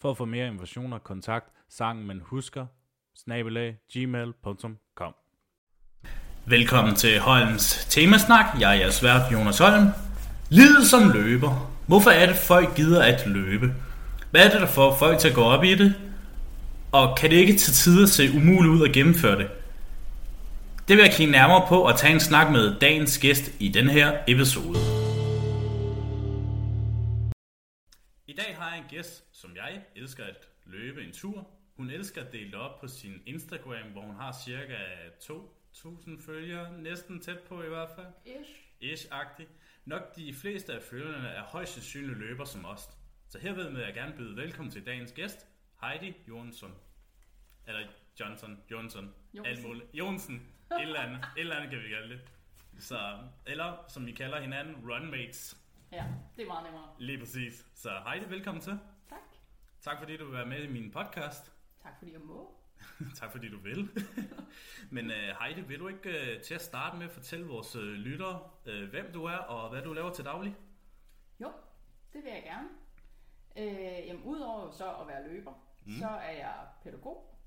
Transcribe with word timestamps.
For 0.00 0.10
at 0.10 0.16
få 0.16 0.24
mere 0.24 0.46
informationer, 0.46 0.98
kontakt 0.98 1.46
sangen 1.68 2.06
man 2.06 2.20
husker, 2.24 2.66
snabelag, 3.16 3.76
gmail.com. 3.92 5.14
Velkommen 6.46 6.94
til 6.94 7.20
Holms 7.20 7.86
Temasnak. 7.90 8.60
Jeg 8.60 8.70
er 8.70 8.80
jeres 8.80 9.02
vært, 9.02 9.32
Jonas 9.32 9.58
Holm. 9.58 9.88
Livet 10.50 10.86
som 10.90 11.10
løber. 11.10 11.72
Hvorfor 11.86 12.10
er 12.10 12.26
det, 12.26 12.36
folk 12.36 12.76
gider 12.76 13.02
at 13.02 13.26
løbe? 13.26 13.74
Hvad 14.30 14.46
er 14.46 14.50
det, 14.50 14.60
der 14.60 14.66
får 14.66 14.96
folk 14.96 15.18
til 15.18 15.28
at 15.28 15.34
gå 15.34 15.42
op 15.42 15.64
i 15.64 15.74
det? 15.74 15.94
Og 16.92 17.16
kan 17.18 17.30
det 17.30 17.36
ikke 17.36 17.56
til 17.56 17.72
tider 17.72 18.06
se 18.06 18.30
umuligt 18.36 18.74
ud 18.74 18.88
at 18.88 18.94
gennemføre 18.94 19.38
det? 19.38 19.50
Det 20.88 20.96
vil 20.96 21.02
jeg 21.02 21.12
kigge 21.12 21.32
nærmere 21.32 21.66
på 21.68 21.80
og 21.80 21.98
tage 21.98 22.12
en 22.14 22.20
snak 22.20 22.52
med 22.52 22.78
dagens 22.80 23.18
gæst 23.18 23.50
i 23.58 23.68
den 23.68 23.88
her 23.88 24.18
episode. 24.28 24.78
I 28.26 28.32
dag 28.32 28.56
har 28.58 28.70
jeg 28.70 28.78
en 28.78 28.84
gæst, 28.90 29.27
som 29.38 29.56
jeg 29.56 29.84
elsker 29.94 30.24
at 30.24 30.48
løbe 30.64 31.04
en 31.04 31.12
tur. 31.12 31.50
Hun 31.76 31.90
elsker 31.90 32.24
at 32.24 32.32
dele 32.32 32.58
op 32.58 32.80
på 32.80 32.88
sin 32.88 33.22
Instagram, 33.26 33.90
hvor 33.92 34.00
hun 34.02 34.16
har 34.16 34.32
cirka 34.44 34.76
2.000 35.20 36.26
følgere, 36.26 36.78
næsten 36.78 37.20
tæt 37.20 37.38
på 37.38 37.62
i 37.62 37.68
hvert 37.68 37.88
fald. 37.96 38.06
Ish. 38.24 38.50
Ish-agtig. 38.80 39.46
Nok 39.84 40.16
de 40.16 40.34
fleste 40.34 40.72
af 40.74 40.82
følgerne 40.82 41.28
er 41.28 41.42
højst 41.42 41.72
sandsynligt 41.72 42.18
løber 42.18 42.44
som 42.44 42.64
os. 42.64 42.90
Så 43.28 43.38
herved 43.38 43.70
vil 43.70 43.80
jeg 43.80 43.94
gerne 43.94 44.14
byde 44.16 44.36
velkommen 44.36 44.72
til 44.72 44.86
dagens 44.86 45.12
gæst, 45.12 45.46
Heidi 45.80 46.14
Jonsson. 46.28 46.74
Eller 47.66 47.88
Johnson, 48.20 48.62
Jonsson, 48.70 49.14
Jonsen. 49.34 49.46
alt 49.46 49.66
muligt. 49.66 49.94
Jonsen, 49.94 50.34
et 50.72 50.82
eller 50.82 51.00
andet, 51.00 51.18
et 51.36 51.40
eller 51.40 51.56
andet 51.56 51.70
kan 51.70 51.78
vi 51.82 51.88
kalde 51.88 52.08
det. 52.08 52.20
Så, 52.78 53.18
eller 53.46 53.84
som 53.88 54.06
vi 54.06 54.12
kalder 54.12 54.40
hinanden, 54.40 54.90
runmates. 54.90 55.58
Ja, 55.92 56.04
det 56.36 56.42
er 56.42 56.46
meget 56.46 56.64
nemmere. 56.64 56.88
Lige 56.98 57.18
præcis. 57.18 57.66
Så 57.74 57.90
Heidi, 58.06 58.30
velkommen 58.30 58.62
til. 58.62 58.78
Tak. 59.88 59.98
Fordi 59.98 60.16
du 60.16 60.24
vil 60.24 60.34
være 60.34 60.46
med 60.46 60.62
i 60.62 60.72
min 60.72 60.90
podcast. 60.90 61.52
Tak 61.82 61.98
fordi 61.98 62.12
jeg 62.12 62.20
må. 62.20 62.54
tak 63.18 63.32
fordi 63.32 63.48
du 63.48 63.58
vil. 63.58 63.90
Men 64.94 65.04
uh, 65.04 65.12
Heidi, 65.40 65.60
vil 65.60 65.78
du 65.78 65.88
ikke 65.88 66.08
uh, 66.08 66.42
til 66.42 66.54
at 66.54 66.60
starte 66.60 66.96
med 66.96 67.08
fortælle 67.08 67.46
vores 67.46 67.76
uh, 67.76 67.82
lyttere, 67.82 68.50
uh, 68.66 68.90
hvem 68.90 69.12
du 69.12 69.24
er 69.24 69.36
og 69.36 69.70
hvad 69.70 69.82
du 69.82 69.92
laver 69.92 70.12
til 70.12 70.24
daglig? 70.24 70.56
Jo, 71.40 71.52
det 72.12 72.24
vil 72.24 72.32
jeg 72.32 72.42
gerne. 72.42 72.68
Øh, 73.56 74.06
jamen, 74.06 74.22
udover 74.22 74.70
så 74.70 74.94
at 74.94 75.06
være 75.06 75.28
løber, 75.28 75.52
mm. 75.86 75.92
så 75.92 76.06
er 76.06 76.30
jeg 76.30 76.66
pædagog. 76.82 77.38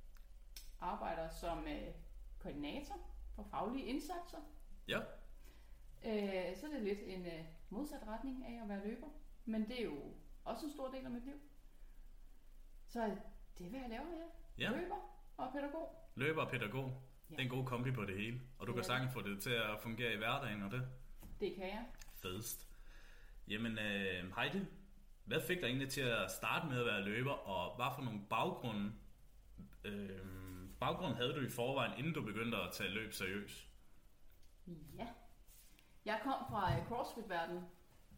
Arbejder 0.80 1.30
som 1.30 1.68
øh, 1.68 1.94
koordinator 2.40 2.96
for 3.36 3.44
faglige 3.52 3.86
indsatser. 3.86 4.40
Ja. 4.88 5.00
Øh, 6.06 6.58
så 6.58 6.66
er 6.66 6.72
det 6.74 6.82
lidt 6.82 7.00
en 7.04 7.26
øh, 7.26 7.46
modsat 7.70 8.08
retning 8.08 8.46
af 8.46 8.64
at 8.64 8.70
være 8.70 8.88
løber. 8.88 9.08
Men 9.46 9.68
det 9.68 9.80
er 9.80 9.86
jo 9.86 10.14
også 10.44 10.66
en 10.66 10.72
stor 10.72 10.92
del 10.92 11.06
af 11.06 11.12
mit 11.12 11.26
liv. 11.26 11.36
Så 12.92 13.00
det 13.58 13.66
er, 13.66 13.70
hvad 13.70 13.80
jeg 13.80 13.90
laver, 13.90 14.06
ja. 14.58 14.66
Ja. 14.66 14.78
Løber 14.78 14.96
og 15.38 15.54
pædagog. 15.54 16.12
Løber 16.16 16.42
og 16.42 16.52
pædagog. 16.52 17.02
Ja. 17.30 17.36
Det 17.36 17.40
er 17.40 17.44
en 17.44 17.50
god 17.50 17.66
kombi 17.66 17.92
på 17.92 18.06
det 18.06 18.18
hele. 18.18 18.42
Og 18.60 18.68
du 18.68 18.72
Det 18.72 18.76
kan 18.76 18.84
sagtens 18.84 19.14
få 19.14 19.22
det 19.22 19.42
til 19.42 19.50
at 19.50 19.80
fungere 19.82 20.14
i 20.14 20.18
hverdagen 20.18 20.64
og 20.64 20.72
det. 20.72 20.88
Det 21.40 21.56
kan 21.56 21.68
jeg. 21.68 21.86
Fedest. 22.22 22.68
Jamen 23.48 23.72
uh, 23.72 24.36
Heidi, 24.38 24.66
hvad 25.24 25.42
fik 25.42 25.58
dig 25.58 25.66
egentlig 25.66 25.90
til 25.90 26.02
at 26.02 26.32
starte 26.32 26.68
med 26.68 26.80
at 26.80 26.86
være 26.86 27.02
løber, 27.02 27.32
og 27.32 27.76
hvad 27.76 27.86
for 27.96 28.02
nogle 28.02 28.22
baggrunde, 28.30 28.94
øh, 29.84 30.20
baggrund 30.80 31.16
havde 31.16 31.34
du 31.34 31.42
i 31.42 31.50
forvejen, 31.50 31.98
inden 31.98 32.14
du 32.14 32.26
begyndte 32.26 32.58
at 32.58 32.74
tage 32.74 32.90
løb 32.90 33.14
seriøst? 33.14 33.68
Ja. 34.98 35.08
Jeg 36.06 36.20
kom 36.24 36.46
fra 36.50 36.78
øh, 36.78 36.88
CrossFit-verdenen. 36.88 37.64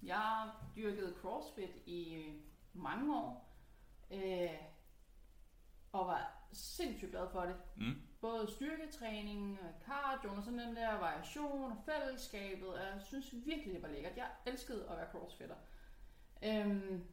Jeg 0.04 0.52
dyrkede 0.76 1.16
CrossFit 1.22 1.78
i 1.86 2.16
øh, 2.16 2.34
mange 2.74 3.18
år. 3.18 3.53
Øh, 4.14 4.50
og 5.92 6.08
var 6.08 6.32
sindssygt 6.54 7.12
glad 7.12 7.28
for 7.32 7.42
det. 7.42 7.56
Mm. 7.76 8.02
Både 8.22 8.48
styrketræning, 8.52 9.60
og 9.62 9.86
cardio 9.86 10.34
og 10.34 10.44
sådan 10.44 10.60
den 10.60 10.76
der 10.76 10.94
variation 10.94 11.72
og 11.72 11.78
fællesskabet. 11.86 12.68
Og 12.68 12.80
jeg 12.80 13.02
synes 13.08 13.26
virkelig, 13.46 13.74
det 13.74 13.82
var 13.82 13.88
lækkert. 13.88 14.18
Jeg 14.18 14.28
elskede 14.46 14.88
at 14.90 14.98
være 14.98 15.08
crossfitter. 15.12 15.56
Øhm, 16.44 17.04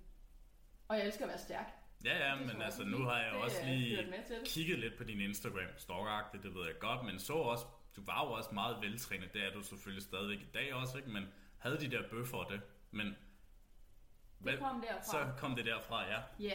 og 0.89 0.97
jeg 0.97 1.07
elsker 1.07 1.25
at 1.25 1.29
være 1.29 1.39
stærk. 1.39 1.67
Ja, 2.05 2.29
ja, 2.29 2.35
men 2.35 2.63
altså 2.63 2.85
nu 2.85 2.99
har 3.05 3.19
jeg 3.19 3.33
Det 3.33 3.43
også 3.43 3.65
lige 3.65 4.15
kigget 4.45 4.79
lidt 4.79 4.97
på 4.99 5.05
din 5.05 5.21
Instagram, 5.21 5.69
stalkeragtigt, 5.77 6.43
det 6.43 6.55
ved 6.55 6.67
jeg 6.67 6.75
godt, 6.81 7.05
men 7.05 7.19
så 7.19 7.33
også, 7.33 7.65
du 7.97 8.03
var 8.05 8.25
jo 8.27 8.33
også 8.33 8.51
meget 8.55 8.81
veltrænet, 8.81 9.33
det 9.35 9.45
er 9.47 9.53
du 9.53 9.63
selvfølgelig 9.63 10.03
stadigvæk 10.03 10.39
i 10.41 10.51
dag 10.55 10.75
også, 10.75 10.99
ikke? 10.99 11.11
men 11.11 11.29
havde 11.59 11.81
de 11.81 11.91
der 11.91 12.09
bøffer 12.11 12.45
det, 12.45 12.61
men 12.91 13.17
Det 14.45 14.59
kom 14.59 14.81
derfra. 14.89 15.03
så 15.03 15.33
kom 15.39 15.57
det 15.57 15.65
derfra, 15.67 16.05
ja. 16.07 16.21
Ja, 16.39 16.53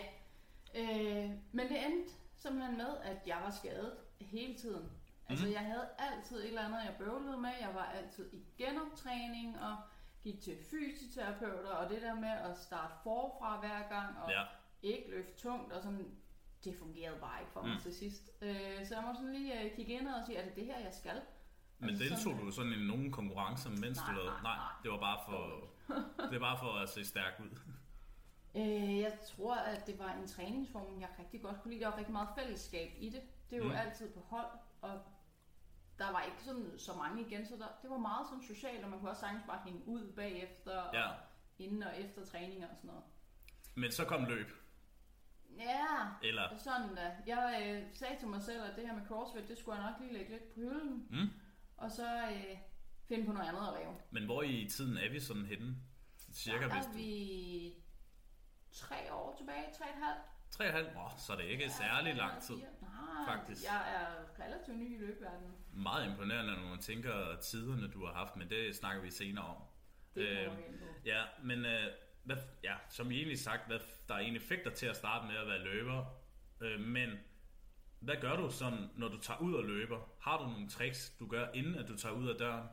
øh, 0.75 1.29
men 1.51 1.69
det 1.69 1.85
endte 1.85 2.13
simpelthen 2.37 2.77
med, 2.77 2.97
at 3.03 3.17
jeg 3.27 3.37
var 3.43 3.49
skadet 3.51 3.93
hele 4.21 4.55
tiden. 4.55 4.91
Altså, 5.29 5.45
Mhm. 5.45 5.53
jeg 5.53 5.61
havde 5.61 5.87
altid 5.97 6.37
et 6.37 6.47
eller 6.47 6.61
andet, 6.65 6.77
jeg 6.85 6.95
bøvlede 6.99 7.37
med. 7.37 7.49
Jeg 7.61 7.69
var 7.73 7.83
altid 7.85 8.33
i 8.33 8.43
genoptræning 8.57 9.59
og 9.61 9.77
gik 10.23 10.41
til 10.41 10.57
fysioterapeuter, 10.71 11.69
og 11.71 11.89
det 11.89 12.01
der 12.01 12.15
med 12.15 12.29
at 12.29 12.57
starte 12.57 12.93
forfra 13.03 13.59
hver 13.59 13.89
gang, 13.89 14.17
og 14.23 14.29
Ja, 14.31 14.41
ikke 14.81 15.09
løfte 15.11 15.37
tungt, 15.37 15.73
og 15.73 15.83
sådan, 15.83 16.15
det 16.63 16.75
fungerede 16.79 17.19
bare 17.19 17.39
ikke 17.41 17.51
for 17.51 17.61
mig 17.61 17.73
Mm. 17.75 17.81
til 17.81 17.95
sidst. 17.95 18.31
Øh, 18.41 18.85
så 18.87 18.95
jeg 18.95 19.03
må 19.03 19.13
sådan 19.13 19.33
lige 19.33 19.61
øh, 19.63 19.75
kigge 19.75 19.93
ind 19.93 20.07
og 20.07 20.25
sige, 20.25 20.37
er 20.37 20.45
det 20.45 20.55
det 20.55 20.65
her, 20.65 20.79
jeg 20.79 20.93
skal? 20.93 21.21
men 21.79 21.89
Altså, 21.89 22.03
deltog 22.03 22.19
sådan- 22.19 22.39
du 22.39 22.51
sådan 22.51 22.71
i 22.71 22.87
nogen 22.87 23.11
konkurrencer, 23.11 23.69
mens 23.69 23.97
Nej, 23.97 24.09
du 24.09 24.15
lavede? 24.15 24.31
nej, 24.31 24.41
Nej, 24.43 24.55
nej. 24.55 24.71
det 24.83 24.91
var 24.91 24.99
bare 24.99 25.19
for, 25.25 25.39
det 26.31 26.41
var 26.41 26.47
bare 26.47 26.57
for 26.59 26.71
at 26.83 26.89
se 26.89 27.05
stærk 27.05 27.33
ud. 27.43 27.49
Øh, 28.55 28.99
jeg 28.99 29.19
tror, 29.27 29.55
at 29.55 29.87
det 29.87 29.99
var 29.99 30.13
en 30.13 30.27
træningsform, 30.27 30.99
jeg 31.01 31.09
rigtig 31.19 31.41
godt 31.41 31.61
kunne 31.61 31.71
lide. 31.73 31.83
Der 31.83 31.89
var 31.89 31.97
rigtig 31.97 32.13
meget 32.13 32.29
fællesskab 32.39 32.91
i 32.97 33.09
det. 33.09 33.21
Det 33.49 33.55
er 33.55 33.59
jo 33.59 33.69
Mm. 33.69 33.75
altid 33.75 34.13
på 34.13 34.19
hold, 34.19 34.47
og 34.81 35.01
der 35.99 36.11
var 36.11 36.21
ikke 36.21 36.43
sådan 36.43 36.71
så 36.77 36.93
mange 36.93 37.21
igen, 37.27 37.45
så 37.45 37.55
der, 37.57 37.67
det 37.81 37.89
var 37.89 37.97
meget 37.97 38.27
sådan 38.27 38.43
socialt, 38.43 38.83
og 38.83 38.89
man 38.89 38.99
kunne 38.99 39.09
også 39.11 39.19
sagtens 39.19 39.43
bare 39.47 39.61
hænge 39.65 39.87
ud 39.87 40.11
bagefter, 40.15 40.83
Ja. 40.93 41.07
og 41.09 41.15
inden 41.59 41.83
og 41.83 41.99
efter 42.01 42.25
træninger 42.25 42.67
og 42.69 42.75
sådan 42.75 42.87
noget. 42.87 43.03
Men 43.75 43.91
så 43.91 44.05
kom 44.05 44.25
løb, 44.25 44.47
Ja, 45.59 45.87
eller? 46.23 46.57
sådan 46.57 46.95
da. 46.95 47.15
Jeg 47.27 47.63
øh, 47.67 47.95
sagde 47.97 48.19
til 48.19 48.27
mig 48.27 48.41
selv, 48.41 48.63
at 48.63 48.75
det 48.75 48.87
her 48.87 48.95
med 48.95 49.05
CrossFit, 49.07 49.47
det 49.49 49.57
skulle 49.57 49.81
jeg 49.81 49.91
nok 49.91 50.01
lige 50.01 50.13
lægge 50.13 50.31
lidt 50.31 50.53
på 50.53 50.59
hylden, 50.59 51.07
Mm. 51.09 51.29
og 51.77 51.91
så 51.91 52.17
øh, 52.31 52.57
finde 53.07 53.25
på 53.25 53.31
noget 53.31 53.47
andet 53.47 53.67
at 53.67 53.73
lave. 53.79 53.95
Men 54.11 54.25
hvor 54.25 54.43
i 54.43 54.67
tiden 54.71 54.97
er 54.97 55.09
vi 55.11 55.19
sådan 55.19 55.45
henne? 55.45 55.75
Cirka 56.33 56.67
der 56.67 56.75
er 56.75 56.93
vi 56.93 57.73
tre 58.75 59.13
år 59.13 59.35
tilbage, 59.37 59.65
tre 59.77 59.85
og 59.85 59.97
et 59.97 60.03
halvt. 60.03 60.21
Tre 60.51 60.63
og 60.63 60.69
et 60.69 60.73
halvt? 60.73 60.89
Åh, 60.97 61.11
så 61.17 61.33
er 61.33 61.37
det 61.37 61.45
ikke 61.45 61.69
særlig 61.69 62.15
lang 62.15 62.41
tid. 62.41 62.55
Nej, 62.55 63.37
faktisk. 63.37 63.63
jeg 63.63 63.93
er 63.95 64.43
relativt 64.45 64.77
ny 64.77 64.95
i 64.95 64.99
løbeverdenen. 64.99 65.51
Meget 65.73 66.09
imponerende, 66.09 66.53
når 66.55 66.69
man 66.69 66.79
tænker 66.79 67.35
tiderne, 67.35 67.87
du 67.87 68.05
har 68.05 68.13
haft, 68.13 68.35
men 68.35 68.49
det 68.49 68.75
snakker 68.75 69.01
vi 69.01 69.11
senere 69.11 69.45
om. 69.45 69.61
Det 70.15 70.27
Øh. 70.27 70.51
Ja, 71.05 71.23
men 71.43 71.65
øh, 71.65 71.83
hvad, 72.23 72.37
ja, 72.63 72.75
som 72.89 73.11
I 73.11 73.15
egentlig 73.15 73.39
sagt, 73.39 73.67
hvad 73.67 73.79
der 74.07 74.15
egentlig 74.15 74.41
fik 74.41 74.63
dig 74.63 74.73
til 74.73 74.85
at 74.85 74.95
starte 74.95 75.27
med 75.27 75.35
at 75.35 75.47
være 75.47 75.59
løber. 75.59 76.05
Øh, 76.61 76.79
men 76.79 77.09
hvad 77.99 78.15
gør 78.21 78.35
du 78.35 78.51
sådan, 78.51 78.89
når 78.95 79.07
du 79.07 79.17
tager 79.17 79.39
ud 79.39 79.53
og 79.53 79.63
løber? 79.63 79.99
Har 80.19 80.37
du 80.37 80.43
nogle 80.43 80.69
tricks, 80.69 81.13
du 81.19 81.27
gør, 81.27 81.47
inden 81.53 81.75
at 81.75 81.87
du 81.87 81.97
tager 81.97 82.15
ud 82.15 82.29
af 82.29 82.35
døren? 82.35 82.67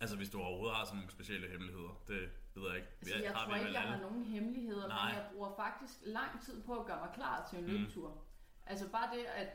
Altså 0.00 0.16
hvis 0.16 0.30
du 0.30 0.40
overhovedet 0.40 0.76
har 0.76 0.84
sådan 0.84 0.96
nogle 0.96 1.10
specielle 1.10 1.50
hemmeligheder. 1.50 2.02
Det 2.08 2.30
ved 2.60 2.68
jeg 2.68 2.76
ikke. 2.76 2.88
Altså, 3.00 3.16
Ja, 3.16 3.22
jeg 3.22 3.32
har 3.32 3.46
tror 3.46 3.54
ikke, 3.56 3.72
jeg 3.72 3.80
har 3.82 4.00
nogen 4.00 4.24
hemmeligheder, 4.24 4.88
Nej. 4.88 5.06
men 5.08 5.14
jeg 5.16 5.26
bruger 5.32 5.50
faktisk 5.56 5.94
lang 6.02 6.42
tid 6.44 6.62
på 6.62 6.78
at 6.80 6.86
gøre 6.86 6.98
mig 7.00 7.10
klar 7.14 7.46
til 7.50 7.58
en 7.58 7.64
Mm. 7.64 7.70
løbetur. 7.70 8.22
Altså 8.66 8.88
bare 8.90 9.16
det, 9.16 9.24
at 9.24 9.48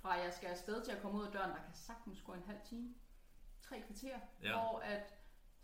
fra 0.00 0.12
jeg 0.12 0.32
skal 0.32 0.46
afsted 0.48 0.84
til 0.84 0.92
at 0.92 1.02
komme 1.02 1.18
ud 1.20 1.26
af 1.26 1.32
døren, 1.32 1.50
der 1.50 1.56
kan 1.56 1.74
sagtens 1.74 2.20
gå 2.22 2.32
en 2.32 2.42
halv 2.46 2.58
time. 2.68 2.94
Tre 3.62 3.82
kvarter. 3.86 4.18
Ja. 4.42 4.52
Hvor 4.52 4.78
at, 4.78 5.14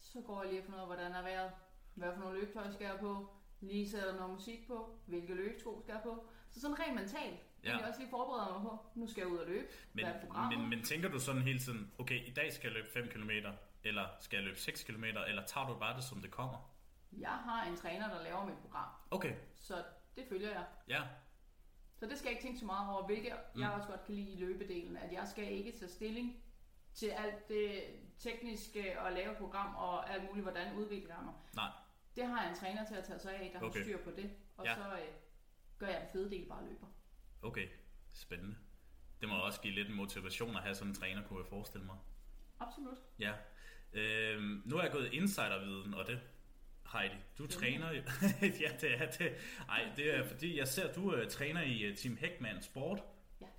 så 0.01 0.21
går 0.21 0.43
jeg 0.43 0.51
lige 0.53 0.61
og 0.61 0.65
finder 0.65 0.79
ud 0.79 0.91
af, 0.91 0.97
hvordan 0.97 1.13
er 1.13 1.23
vejret. 1.23 1.51
Hvad 1.95 2.13
for 2.15 2.21
nogle 2.21 2.41
løbetøj 2.41 2.71
skal 2.73 2.85
jeg 2.85 2.97
på? 3.01 3.31
Lige 3.61 3.91
sætter 3.91 4.15
noget 4.17 4.31
musik 4.33 4.67
på. 4.67 4.99
Hvilke 5.07 5.35
løbesko 5.35 5.81
skal 5.81 5.93
jeg 5.93 6.01
på? 6.03 6.27
Så 6.51 6.61
sådan 6.61 6.79
rent 6.81 6.95
mentalt. 6.95 7.41
Ja. 7.65 7.71
Ja. 7.71 7.77
Jeg 7.79 7.87
også 7.89 8.01
lige 8.01 8.11
forbereder 8.11 8.53
mig 8.53 8.63
på, 8.63 8.79
nu 8.95 9.09
skal 9.09 9.21
jeg 9.21 9.29
ud 9.29 9.39
og 9.39 9.47
løbe. 9.47 9.67
Men, 9.93 10.05
Hvad 10.05 10.15
er 10.15 10.21
programmet? 10.27 10.59
men, 10.61 10.69
men 10.71 10.83
tænker 10.85 11.09
du 11.09 11.19
sådan 11.21 11.43
hele 11.43 11.59
tiden, 11.59 11.93
okay, 11.99 12.27
i 12.29 12.31
dag 12.35 12.53
skal 12.53 12.67
jeg 12.69 12.73
løbe 12.73 12.89
5 12.93 13.09
km, 13.09 13.31
eller 13.85 14.09
skal 14.21 14.37
jeg 14.37 14.45
løbe 14.45 14.59
6 14.59 14.85
km, 14.85 15.05
eller 15.05 15.47
tager 15.47 15.67
du 15.67 15.79
bare 15.79 15.97
det, 15.97 16.05
som 16.05 16.21
det 16.23 16.31
kommer? 16.31 16.75
Jeg 17.13 17.31
har 17.31 17.65
en 17.65 17.77
træner, 17.77 18.09
der 18.15 18.23
laver 18.23 18.45
mit 18.45 18.59
program. 18.59 18.89
Okay, 19.11 19.35
Så 19.57 19.85
det 20.17 20.25
følger 20.29 20.51
jeg. 20.53 20.65
ja. 20.89 21.03
Så 21.97 22.07
det 22.07 22.19
skal 22.19 22.27
jeg 22.29 22.33
ikke 22.33 22.43
tænke 22.43 22.59
så 22.59 22.67
meget 22.67 22.91
over, 22.95 23.07
hvilket 23.07 23.33
mm. 23.55 23.61
jeg 23.61 23.71
også 23.71 23.89
godt 23.89 24.05
kan 24.07 24.15
lide 24.15 24.31
i 24.33 24.41
løbedelen, 24.41 24.97
at 24.97 25.13
jeg 25.13 25.29
skal 25.29 25.53
ikke 25.53 25.73
tage 25.79 25.91
stilling 25.91 26.43
til 26.95 27.07
alt 27.09 27.49
det 27.49 27.83
tekniske 28.19 29.01
og 29.01 29.13
lave 29.13 29.35
program 29.35 29.75
og 29.75 30.11
alt 30.11 30.25
muligt, 30.25 30.45
hvordan 30.45 30.75
udvikler 30.75 31.15
jeg 31.15 31.25
mig. 31.25 31.35
Nej. 31.55 31.71
Det 32.17 32.27
har 32.27 32.43
jeg 32.43 32.51
en 32.51 32.57
træner 32.57 32.87
til 32.87 32.95
at 32.95 33.05
tage 33.05 33.19
sig 33.19 33.35
af, 33.35 33.51
der 33.55 33.67
Okay. 33.67 33.79
har 33.79 33.85
styr 33.85 34.05
på 34.05 34.11
det. 34.11 34.31
Og 34.57 34.65
Ja. 34.65 34.75
så 34.75 34.81
øh, 34.93 35.09
gør 35.79 35.87
jeg 35.87 36.01
den 36.01 36.09
fede 36.13 36.31
del 36.31 36.49
bare 36.49 36.65
løber. 36.65 36.87
Okay, 37.43 37.69
spændende. 38.13 38.57
Det 39.21 39.29
må 39.29 39.35
også 39.35 39.61
give 39.61 39.75
lidt 39.75 39.89
en 39.89 39.95
motivation 39.95 40.57
at 40.57 40.63
have 40.63 40.75
sådan 40.75 40.89
en 40.91 40.95
træner, 40.95 41.23
kunne 41.29 41.39
jeg 41.39 41.47
forestille 41.47 41.87
mig. 41.87 41.97
Absolut. 42.61 42.99
Ja. 43.19 43.33
Øhm, 43.93 44.63
nu 44.65 44.77
er 44.77 44.83
jeg 44.83 44.93
gået 44.93 45.13
insiderviden, 45.13 45.95
og 45.95 46.07
det 46.07 46.21
Heidi, 46.93 47.15
du 47.39 47.47
træner 47.47 47.91
jo... 47.91 48.03
ja, 48.65 48.71
det 48.81 49.03
er 49.03 49.11
det. 49.11 49.33
Ej, 49.69 49.93
det 49.97 50.17
er 50.17 50.25
fordi, 50.29 50.59
jeg 50.59 50.69
ser, 50.69 50.93
du 50.93 51.17
uh, 51.17 51.27
træner 51.29 51.63
i 51.63 51.91
uh, 51.91 51.97
Team 51.97 52.17
Heckman 52.17 52.63
Sport, 52.63 53.03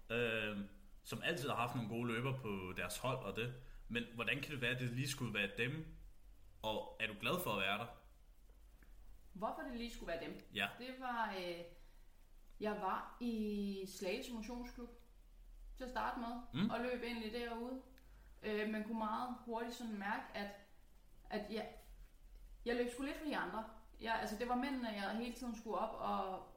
Ja. 0.10 0.16
øhm, 0.16 0.70
som 1.04 1.22
altid 1.24 1.50
har 1.50 1.56
haft 1.56 1.76
nogle 1.76 1.90
gode 1.90 2.08
løber 2.08 2.38
på 2.38 2.74
deres 2.78 2.98
hold 2.98 3.18
og 3.18 3.36
det. 3.36 3.54
Men 3.88 4.04
hvordan 4.16 4.42
kan 4.42 4.52
det 4.52 4.62
være, 4.62 4.72
at 4.72 4.80
det 4.80 4.90
lige 4.90 5.10
skulle 5.10 5.34
være 5.34 5.50
dem? 5.58 5.86
Og 6.62 6.98
er 7.00 7.08
du 7.08 7.14
glad 7.20 7.44
for 7.44 7.52
at 7.52 7.62
være 7.62 7.78
der? 7.78 7.86
Hvorfor 9.34 9.62
det 9.62 9.78
lige 9.78 9.92
skulle 9.94 10.08
være 10.08 10.24
dem? 10.26 10.50
Ja. 10.56 10.68
Det 10.80 10.96
var, 11.00 11.36
øh, 11.40 11.60
jeg 12.60 12.72
var 12.72 13.18
i 13.22 13.86
Slagelse 13.88 14.34
Motionsklub 14.34 14.90
til 15.78 15.84
at 15.84 15.90
starte 15.90 16.20
med, 16.20 16.64
mm. 16.64 16.70
og 16.70 16.80
løb 16.80 17.04
egentlig 17.04 17.34
derude. 17.34 17.82
Øh, 18.44 18.70
man 18.70 18.84
kunne 18.84 18.98
meget 18.98 19.36
hurtigt 19.46 19.76
sådan 19.76 19.98
mærke, 20.00 20.24
at, 20.34 20.48
at 21.30 21.42
jeg, 21.54 21.70
jeg 22.66 22.76
løb 22.76 22.92
sgu 22.92 23.04
lidt 23.04 23.18
for 23.18 23.26
de 23.26 23.38
andre. 23.38 23.64
Jeg, 24.02 24.14
altså 24.22 24.36
det 24.40 24.50
var 24.50 24.56
mændene, 24.56 24.90
jeg 24.90 25.18
hele 25.18 25.34
tiden 25.36 25.56
skulle 25.56 25.78
op 25.78 25.96
og, 26.00 26.48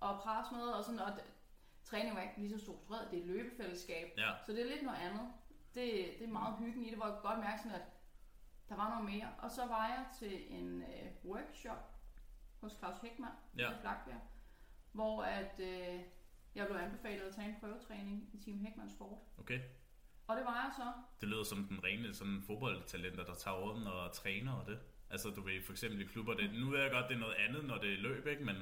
og 0.00 0.20
presse 0.20 0.54
med, 0.54 0.62
og 0.62 0.84
sådan, 0.84 1.00
og 1.00 1.12
det, 1.12 1.24
træning 1.84 2.14
var 2.16 2.22
ikke 2.22 2.38
lige 2.38 2.50
så 2.50 2.58
struktureret, 2.58 3.10
det 3.10 3.18
er 3.22 3.26
løbefællesskab. 3.26 4.12
Ja. 4.16 4.30
Så 4.46 4.52
det 4.52 4.60
er 4.60 4.70
lidt 4.70 4.82
noget 4.82 4.98
andet. 4.98 5.32
Det, 5.74 6.14
det 6.18 6.24
er 6.24 6.32
meget 6.32 6.56
hyggen 6.58 6.84
i 6.84 6.90
det, 6.90 6.96
hvor 6.96 7.06
jeg 7.06 7.18
godt 7.22 7.38
mærke 7.38 7.62
sådan, 7.62 7.80
at 7.80 7.86
der 8.68 8.76
var 8.76 8.88
noget 8.88 9.04
mere. 9.04 9.28
Og 9.38 9.50
så 9.50 9.66
var 9.66 9.88
jeg 9.88 10.04
til 10.18 10.54
en 10.58 10.82
øh, 10.82 11.10
workshop 11.24 11.94
hos 12.60 12.72
Claus 12.78 12.96
Hækman 13.02 13.30
Ja. 13.58 13.70
i 13.70 13.74
Flakbjerg, 13.80 14.20
hvor 14.92 15.22
at, 15.22 15.60
øh, 15.60 16.00
jeg 16.54 16.66
blev 16.66 16.76
anbefalet 16.80 17.22
at 17.22 17.34
tage 17.34 17.48
en 17.48 17.56
prøvetræning 17.60 18.30
i 18.32 18.38
Team 18.44 18.58
Hækman 18.58 18.90
Sport. 18.90 19.18
Okay. 19.38 19.60
Og 20.30 20.36
det 20.36 20.44
var 20.44 20.54
jeg 20.64 20.70
så. 20.76 20.86
Det 21.20 21.28
lyder 21.28 21.44
som 21.44 21.64
den 21.64 21.84
rene 21.84 22.14
sådan 22.14 22.42
fodboldtalenter, 22.46 23.24
der 23.24 23.34
tager 23.34 23.56
rundt 23.56 23.88
og 23.88 24.12
træner 24.12 24.52
og 24.52 24.66
det. 24.66 24.78
Altså 25.10 25.30
du 25.30 25.40
ved 25.42 25.62
for 25.62 25.72
eksempel 25.72 26.00
i 26.00 26.04
klubber, 26.04 26.34
det, 26.34 26.52
nu 26.60 26.70
ved 26.70 26.80
jeg 26.80 26.90
godt, 26.90 27.08
det 27.08 27.14
er 27.14 27.18
noget 27.18 27.34
andet, 27.34 27.64
når 27.64 27.78
det 27.78 27.92
er 27.92 27.96
løb, 27.96 28.26
ikke? 28.26 28.44
men 28.44 28.56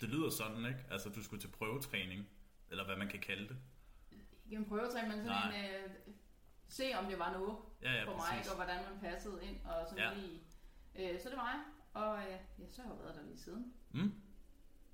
det 0.00 0.08
lyder 0.08 0.30
sådan, 0.30 0.66
ikke? 0.66 0.80
Altså 0.90 1.08
du 1.08 1.22
skulle 1.24 1.40
til 1.40 1.48
prøvetræning, 1.48 2.28
eller 2.70 2.84
hvad 2.84 2.96
man 2.96 3.08
kan 3.08 3.20
kalde 3.20 3.48
det. 3.48 3.56
Ikke 4.44 4.56
en 4.56 4.64
prøvetræning, 4.64 5.16
men 5.16 5.24
sådan 5.26 5.54
en, 5.54 5.64
øh, 5.64 5.90
se 6.68 6.84
om 6.98 7.04
det 7.06 7.18
var 7.18 7.32
noget 7.32 7.56
Ja, 7.82 7.92
ja, 7.92 8.04
for 8.04 8.16
mig, 8.16 8.24
præcis. 8.30 8.50
og 8.50 8.56
hvordan 8.56 8.76
man 8.90 9.00
passede 9.00 9.38
ind 9.44 9.56
og 9.64 9.86
sådan 9.88 10.04
Ja. 10.04 10.14
lige. 10.14 10.40
Øh, 11.14 11.20
så 11.20 11.28
det 11.28 11.36
var 11.36 11.50
jeg. 11.54 11.62
Og 12.02 12.18
øh, 12.18 12.38
ja, 12.58 12.68
så 12.70 12.82
har 12.82 12.88
jeg 12.90 12.98
været 13.02 13.14
der 13.16 13.22
lige 13.22 13.38
siden. 13.38 13.72
Mm. 13.92 14.12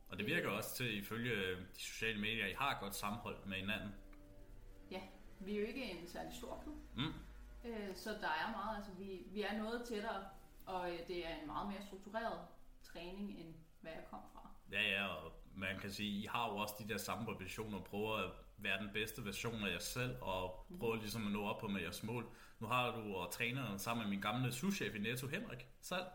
Og 0.09 0.19
det 0.19 0.27
virker 0.27 0.49
også 0.49 0.77
til, 0.77 0.99
ifølge 0.99 1.31
øh, 1.33 1.59
de 1.59 1.81
sociale 1.81 2.21
medier, 2.21 2.47
I 2.47 2.53
har 2.59 2.79
godt 2.81 2.95
sammenhold 2.97 3.37
med 3.47 3.57
hinanden. 3.57 3.95
Vi 5.47 5.57
er 5.57 5.61
jo 5.61 5.67
ikke 5.67 5.91
en 5.91 6.07
særlig 6.07 6.33
stor 6.35 6.61
klub. 6.63 6.77
Mm. 6.97 7.13
Øh, 7.65 7.97
så 7.97 8.11
der 8.11 8.29
er 8.29 8.51
meget, 8.51 8.77
altså 8.77 8.93
vi, 8.93 9.23
vi 9.27 9.43
er 9.43 9.59
noget 9.59 9.83
tættere, 9.89 10.25
og 10.67 10.93
øh, 10.93 10.99
det 11.09 11.27
er 11.27 11.35
en 11.41 11.47
meget 11.47 11.69
mere 11.69 11.83
struktureret 11.87 12.41
træning, 12.83 13.41
end 13.41 13.55
hvad 13.81 13.93
jeg 13.93 14.05
kom 14.11 14.21
fra. 14.33 14.51
Ja, 14.73 14.83
ja, 14.91 15.07
og 15.07 15.33
man 15.55 15.79
kan 15.79 15.91
sige, 15.91 16.23
I 16.23 16.27
har 16.27 16.49
jo 16.49 16.57
også 16.57 16.75
de 16.79 16.89
der 16.89 16.99
samme 16.99 17.31
ambitioner, 17.31 17.79
og 17.79 17.85
prøver 17.85 18.17
at 18.17 18.31
være 18.57 18.83
den 18.83 18.91
bedste 18.93 19.25
version 19.25 19.65
af 19.65 19.73
jer 19.73 19.79
selv, 19.79 20.17
og 20.21 20.67
prøver 20.79 20.97
ligesom 20.97 21.27
at 21.27 21.33
nå 21.33 21.45
op 21.45 21.61
på 21.61 21.69
med 21.69 21.81
jeres 21.81 22.03
mål. 22.03 22.27
Nu 22.59 22.67
har 22.67 22.91
du 22.97 23.15
og 23.15 23.33
træner 23.33 23.77
sammen 23.77 24.05
med 24.05 24.11
min 24.11 24.21
gamle 24.21 24.53
souschef 24.53 24.95
i 24.95 24.99
Netto, 24.99 25.27
Henrik 25.27 25.67
Sald. 25.81 26.07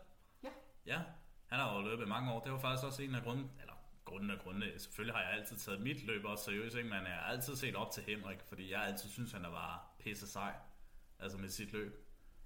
Ja. 0.42 0.48
Ja, 0.86 1.00
han 1.46 1.58
har 1.58 1.76
jo 1.76 1.80
løbet 1.80 2.04
i 2.04 2.08
mange 2.08 2.32
år. 2.32 2.40
Det 2.40 2.52
var 2.52 2.58
faktisk 2.58 2.86
også 2.86 3.02
en 3.02 3.14
af 3.14 3.22
grunden, 3.22 3.50
eller 3.60 3.74
grunden 4.08 4.30
af 4.30 4.38
grundene. 4.38 4.78
Selvfølgelig 4.78 5.14
har 5.14 5.22
jeg 5.22 5.32
altid 5.32 5.56
taget 5.56 5.80
mit 5.80 6.06
løb 6.06 6.24
også 6.24 6.44
seriøst, 6.44 6.76
ikke? 6.76 6.88
men 6.88 6.98
jeg 6.98 7.12
har 7.12 7.30
altid 7.32 7.56
set 7.56 7.76
op 7.76 7.90
til 7.90 8.02
Henrik, 8.02 8.38
fordi 8.48 8.72
jeg 8.72 8.82
altid 8.82 9.08
synes, 9.08 9.32
han 9.32 9.44
er 9.44 9.50
bare 9.50 9.78
pisse 9.98 10.26
sej. 10.26 10.54
Altså 11.18 11.38
med 11.38 11.48
sit 11.48 11.72
løb. 11.72 11.92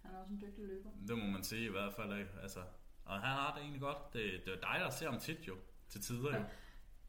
Han 0.02 0.14
er 0.14 0.18
også 0.18 0.32
en 0.32 0.40
dygtig 0.40 0.64
løber. 0.64 0.90
Det 1.08 1.18
må 1.18 1.26
man 1.26 1.44
sige 1.44 1.64
i 1.64 1.70
hvert 1.70 1.92
fald. 1.92 2.18
Ikke? 2.18 2.30
Altså, 2.42 2.60
og 3.04 3.14
han 3.20 3.30
har 3.30 3.54
det 3.54 3.60
egentlig 3.62 3.80
godt. 3.80 4.12
Det, 4.12 4.42
det 4.44 4.52
er 4.54 4.60
dig, 4.60 4.76
der 4.80 4.90
ser 4.90 5.10
ham 5.10 5.20
tit 5.20 5.48
jo. 5.48 5.56
Til 5.88 6.00
tider 6.00 6.38
jo. 6.38 6.44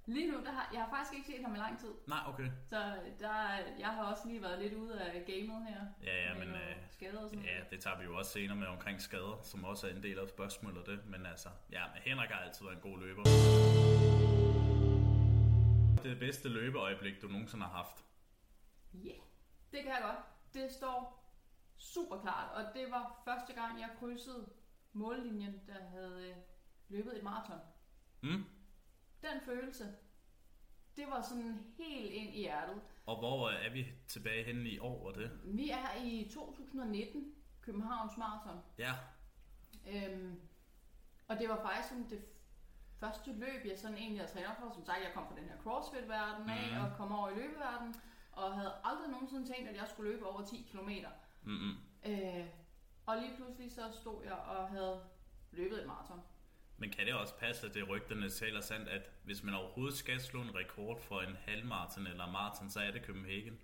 Lige 0.05 0.31
nu, 0.31 0.37
der 0.43 0.51
har, 0.51 0.69
jeg 0.73 0.81
har 0.81 0.89
faktisk 0.89 1.13
ikke 1.13 1.27
set 1.27 1.45
ham 1.45 1.55
i 1.55 1.57
lang 1.57 1.79
tid, 1.79 1.89
Nej, 2.07 2.19
okay. 2.27 2.49
så 2.65 2.75
der, 3.19 3.33
jeg 3.79 3.87
har 3.87 4.03
også 4.03 4.27
lige 4.27 4.41
været 4.41 4.61
lidt 4.61 4.73
ude 4.73 5.01
af 5.01 5.25
gamet 5.25 5.67
her. 5.67 5.81
Ja, 6.03 6.29
ja, 6.29 6.33
men 6.33 6.49
øh, 6.49 6.75
skader 6.91 7.23
og 7.23 7.29
sådan 7.29 7.45
ja, 7.45 7.59
det 7.71 7.79
tager 7.79 7.97
vi 7.97 8.03
jo 8.03 8.17
også 8.17 8.31
senere 8.31 8.57
med 8.57 8.67
omkring 8.67 9.01
skader, 9.01 9.39
som 9.43 9.63
også 9.63 9.87
er 9.87 9.91
en 9.91 10.03
del 10.03 10.19
af 10.19 10.27
spørgsmålet 10.27 10.85
det. 10.85 10.99
Men 11.07 11.25
altså, 11.25 11.49
ja, 11.71 11.83
men 11.93 12.01
Henrik 12.01 12.29
har 12.29 12.39
altid 12.39 12.65
været 12.65 12.75
en 12.75 12.81
god 12.81 12.99
løber. 12.99 14.22
Det 16.03 16.19
bedste 16.19 16.49
løbeøjeblik, 16.49 17.21
du 17.21 17.27
nogensinde 17.27 17.65
har 17.65 17.71
haft. 17.71 18.05
Ja, 18.93 19.15
det 19.71 19.83
kan 19.83 19.91
jeg 19.91 20.01
godt. 20.01 20.25
Det 20.53 20.71
står 20.71 21.23
super 21.77 22.21
klart, 22.21 22.51
og 22.55 22.73
det 22.73 22.91
var 22.91 23.21
første 23.25 23.53
gang, 23.53 23.79
jeg 23.79 23.89
krydsede 23.99 24.49
mållinjen, 24.93 25.61
der 25.67 25.83
havde 25.89 26.29
øh, 26.29 26.35
løbet 26.89 27.17
et 27.17 27.23
maraton. 27.23 27.59
Mm? 28.21 28.43
Den 29.21 29.41
følelse, 29.45 29.95
det 30.95 31.07
var 31.07 31.21
sådan 31.21 31.73
helt 31.77 32.11
ind 32.11 32.35
i 32.35 32.39
hjertet. 32.39 32.81
Og 33.05 33.19
hvor 33.19 33.49
er 33.49 33.73
vi 33.73 33.87
tilbage 34.07 34.43
henne 34.43 34.69
i 34.69 34.79
år 34.79 35.07
og 35.07 35.13
det? 35.13 35.39
Vi 35.43 35.69
er 35.69 36.03
i 36.03 36.29
2019, 36.33 37.35
Københavns 37.61 38.17
Marathon. 38.17 38.59
Ja, 38.77 38.93
Øhm, 39.87 40.39
og 41.27 41.39
det 41.39 41.49
var 41.49 41.61
faktisk 41.61 41.89
sådan 41.89 42.09
det 42.09 42.25
første 43.03 43.31
løb, 43.33 43.61
jeg 43.65 43.77
sådan 43.79 43.97
egentlig 43.97 44.19
havde 44.21 44.31
trænet 44.33 44.55
for. 44.59 44.71
Som 44.77 44.85
sagt, 44.85 44.99
jeg 45.07 45.11
kom 45.13 45.25
fra 45.29 45.35
den 45.39 45.47
her 45.49 45.57
CrossFit-verden 45.63 46.49
af, 46.49 46.63
Mhm. 46.71 46.81
og 46.83 46.97
kom 46.97 47.11
over 47.11 47.29
i 47.29 47.35
løbeverdenen, 47.35 47.95
og 48.31 48.53
havde 48.57 48.73
aldrig 48.83 49.09
nogensinde 49.11 49.45
tænkt, 49.53 49.69
at 49.69 49.75
jeg 49.75 49.87
skulle 49.89 50.11
løbe 50.11 50.25
over 50.25 50.41
10 50.45 50.67
km. 50.71 50.89
mm-mm. 51.43 51.75
Øh, 52.05 52.45
og 53.05 53.17
lige 53.17 53.35
pludselig 53.35 53.71
så 53.71 53.81
stod 54.01 54.23
jeg 54.23 54.33
og 54.33 54.67
havde 54.69 55.01
løbet 55.51 55.81
et 55.81 55.87
maraton. 55.87 56.21
Men 56.77 56.91
kan 56.91 57.05
det 57.05 57.13
også 57.13 57.35
passe, 57.37 57.67
at 57.67 57.73
det 57.73 57.89
rygterne 57.89 58.29
taler 58.29 58.61
sandt, 58.61 58.89
at 58.89 59.09
hvis 59.23 59.43
man 59.43 59.53
overhovedet 59.55 59.97
skal 59.97 60.19
slå 60.19 60.41
en 60.41 60.55
rekord 60.55 61.01
for 61.01 61.19
en 61.21 61.35
halvmarathon 61.45 62.07
eller 62.07 62.31
maraton, 62.31 62.69
så 62.69 62.79
er 62.79 62.91
det 62.91 63.05
Copenhagen? 63.05 63.59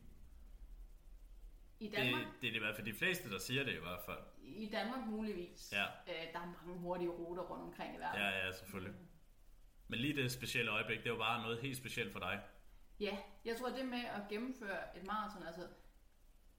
I 1.80 1.86
Det, 1.88 1.98
Danmark, 1.98 2.24
det 2.42 2.50
er 2.50 2.56
i 2.56 2.60
hvert 2.60 2.76
fald 2.76 2.86
de 2.88 2.94
fleste, 2.94 3.30
der 3.32 3.38
siger 3.40 3.64
det 3.64 3.74
i 3.74 3.80
hvert 3.80 4.00
fald. 4.06 4.20
i 4.44 4.70
Danmark 4.72 5.06
muligvis. 5.08 5.74
Ja. 5.74 5.84
Øh, 5.86 6.34
der 6.34 6.40
er 6.40 6.46
mange 6.46 6.80
hurtige 6.80 7.10
ruter 7.10 7.44
rundt 7.44 7.64
omkring 7.64 7.96
i 7.96 8.00
verden. 8.00 8.22
Ja, 8.22 8.46
ja, 8.46 8.52
selvfølgelig. 8.52 8.94
Men 9.90 10.00
lige 10.00 10.16
det 10.24 10.32
specielle 10.32 10.72
øjeblik, 10.72 11.04
det 11.04 11.12
var 11.12 11.18
bare 11.18 11.42
noget 11.42 11.60
helt 11.60 11.78
specielt 11.78 12.12
for 12.12 12.20
dig. 12.20 12.42
Ja, 13.00 13.18
jeg 13.46 13.56
tror 13.58 13.70
det 13.70 13.86
med 13.86 14.04
at 14.18 14.22
gennemføre 14.30 14.98
et 14.98 15.04
maraton, 15.04 15.44
altså 15.48 15.62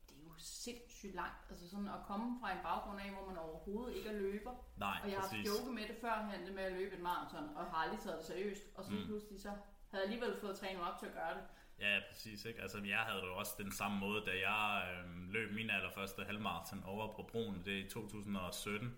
det 0.09 0.15
er 0.19 0.25
jo 0.25 0.33
sindssygt 0.39 1.15
langt. 1.15 1.41
Altså 1.51 1.71
sådan 1.71 1.87
at 1.89 2.01
komme 2.07 2.41
fra 2.41 2.53
en 2.53 2.59
baggrund 2.63 3.01
af, 3.01 3.11
hvor 3.11 3.27
man 3.27 3.37
overhovedet 3.39 3.97
ikke 3.97 4.09
er 4.09 4.19
løber. 4.19 4.55
Nej, 4.77 4.99
Og 5.03 5.11
jeg 5.11 5.19
har 5.19 5.29
præcis. 5.29 5.47
joket 5.49 5.75
med 5.75 5.83
det 5.89 5.97
førhen, 6.01 6.47
det 6.47 6.55
med 6.55 6.63
at 6.63 6.73
løbe 6.73 6.95
et 6.95 7.01
maraton, 7.03 7.57
og 7.57 7.65
har 7.71 7.77
aldrig 7.85 8.01
taget 8.01 8.19
det 8.19 8.27
seriøst. 8.27 8.63
Og 8.77 8.85
så 8.85 8.91
Mm. 8.93 9.05
pludselig 9.07 9.41
så 9.41 9.49
havde 9.91 10.05
jeg 10.05 10.13
alligevel 10.13 10.41
fået 10.41 10.59
trænet 10.59 10.83
op 10.83 10.99
til 10.99 11.07
at 11.07 11.13
gøre 11.13 11.35
det. 11.35 11.43
Ja, 11.81 12.01
præcis. 12.11 12.45
Ikke? 12.45 12.63
Altså, 12.63 12.79
jeg 12.85 12.99
havde 12.99 13.21
det 13.21 13.29
også 13.31 13.53
den 13.59 13.73
samme 13.73 13.99
måde, 13.99 14.23
da 14.27 14.31
jeg 14.49 14.65
øh, 14.93 15.29
løb 15.33 15.53
min 15.55 15.71
allerførste 15.71 16.25
halvmarathon 16.25 16.85
over 16.85 17.15
på 17.17 17.23
broen, 17.33 17.63
det 17.65 17.75
er 17.81 17.85
i 17.85 17.89
2017. 17.89 18.97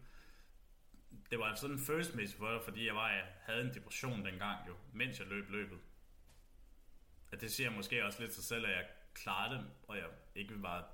Det 1.33 1.41
var 1.41 1.55
sådan 1.55 1.79
følelsesmæssigt 1.79 2.39
for 2.39 2.61
fordi 2.65 2.87
jeg, 2.87 2.95
var, 2.95 3.11
jeg 3.11 3.25
havde 3.43 3.61
en 3.61 3.75
depression 3.75 4.25
dengang 4.25 4.69
jo, 4.69 4.75
mens 4.93 5.19
jeg 5.19 5.29
løb 5.29 5.51
løbet. 5.51 5.79
At 7.33 7.41
det 7.41 7.53
siger 7.53 7.71
måske 7.71 8.05
også 8.05 8.21
lidt 8.21 8.35
sig 8.35 8.45
selv, 8.45 8.67
at 8.67 8.73
jeg 8.73 8.87
klarede 9.15 9.59
det, 9.59 9.67
og 9.89 9.97
jeg 9.97 10.07
ikke 10.35 10.62
var... 10.62 10.89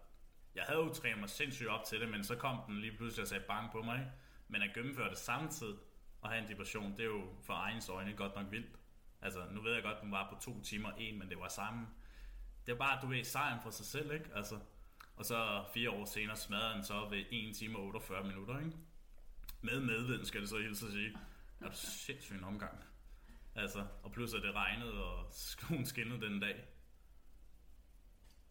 Jeg 0.54 0.64
havde 0.64 0.78
jo 0.80 0.94
trænet 0.94 1.18
mig 1.18 1.28
sindssygt 1.28 1.68
op 1.68 1.84
til 1.84 2.00
det, 2.00 2.08
men 2.08 2.24
så 2.24 2.36
kom 2.36 2.58
den 2.66 2.80
lige 2.80 2.96
pludselig 2.96 3.22
og 3.22 3.28
sagde 3.28 3.44
bang 3.48 3.72
på 3.72 3.82
mig. 3.82 3.98
ikke? 3.98 4.10
Men 4.48 4.62
at 4.62 4.74
gennemføre 4.74 5.10
det 5.10 5.18
samtidig 5.18 5.76
og 6.20 6.30
have 6.30 6.42
en 6.42 6.48
depression, 6.48 6.92
det 6.92 7.00
er 7.00 7.04
jo 7.04 7.34
for 7.42 7.54
egens 7.54 7.88
øjne 7.88 8.12
godt 8.12 8.34
nok 8.34 8.50
vildt. 8.50 8.78
Altså, 9.20 9.46
nu 9.50 9.60
ved 9.60 9.74
jeg 9.74 9.82
godt, 9.82 9.96
at 9.96 10.02
den 10.02 10.12
var 10.12 10.30
på 10.34 10.40
to 10.40 10.62
timer 10.62 10.92
en, 10.98 11.18
men 11.18 11.28
det 11.28 11.38
var 11.38 11.48
sammen. 11.48 11.86
Det 12.66 12.78
var 12.78 12.78
bare, 12.78 12.98
du 13.02 13.06
ved, 13.06 13.24
sejren 13.24 13.60
for 13.62 13.70
sig 13.70 13.86
selv, 13.86 14.12
ikke? 14.12 14.30
Altså, 14.34 14.58
og 15.16 15.24
så 15.24 15.64
fire 15.74 15.90
år 15.90 16.04
senere 16.04 16.36
smadrede 16.36 16.74
den 16.74 16.84
så 16.84 17.08
ved 17.10 17.24
1 17.30 17.56
time 17.56 17.78
og 17.78 17.84
48 17.84 18.24
minutter, 18.24 18.58
ikke? 18.58 18.76
Med 19.60 19.80
medvind, 19.80 20.24
skal 20.24 20.40
det 20.40 20.48
så 20.48 20.58
hilse 20.58 20.86
at 20.86 20.92
sige. 20.92 21.18
Det 21.58 21.66
er 21.66 21.72
sindssygt 21.72 22.38
en 22.38 22.44
omgang. 22.44 22.84
Altså, 23.54 23.86
og 24.02 24.12
plus 24.12 24.34
at 24.34 24.42
det 24.42 24.54
regnede, 24.54 25.04
og 25.04 25.26
skoen 25.30 25.86
skinnede 25.86 26.20
den 26.20 26.40
dag. 26.40 26.68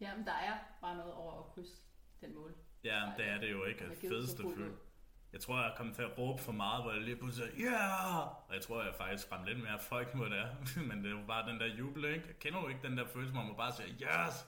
Jamen, 0.00 0.26
der 0.26 0.32
er 0.32 0.58
bare 0.80 0.96
noget 0.96 1.12
over 1.12 1.44
at 1.44 1.54
krydse 1.54 1.72
den 2.20 2.34
mål. 2.34 2.54
Ja, 2.84 3.12
det 3.16 3.28
er 3.28 3.38
det 3.40 3.50
jo 3.50 3.64
ikke. 3.64 3.88
Det 3.88 3.98
fedeste 3.98 4.42
fuldt 4.42 4.58
føl. 4.58 4.68
ud. 4.68 4.76
Jeg 5.32 5.40
tror, 5.40 5.62
jeg 5.62 5.74
kom 5.76 5.94
til 5.94 6.02
at 6.02 6.18
råbe 6.18 6.42
for 6.42 6.52
meget, 6.52 6.82
hvor 6.82 6.92
jeg 6.92 7.02
lige 7.02 7.16
pludselig 7.16 7.48
sagde, 7.48 7.62
ja! 7.62 7.70
Yeah! 7.70 8.26
Og 8.26 8.54
jeg 8.54 8.62
tror, 8.62 8.82
jeg 8.82 8.94
faktisk 8.94 9.32
ramte 9.32 9.52
lidt 9.52 9.64
mere 9.64 9.78
folk, 9.80 10.14
hvor 10.14 10.24
det 10.24 10.38
er. 10.38 10.48
Men 10.88 11.04
det 11.04 11.14
var 11.14 11.26
bare 11.26 11.50
den 11.50 11.60
der 11.60 11.66
jubel, 11.66 12.04
ikke? 12.04 12.26
Jeg 12.26 12.38
kender 12.38 12.60
jo 12.60 12.68
ikke 12.68 12.88
den 12.88 12.98
der 12.98 13.06
følelse, 13.06 13.32
hvor 13.32 13.42
man 13.42 13.56
bare 13.56 13.72
siger, 13.72 13.88
yes! 13.88 14.46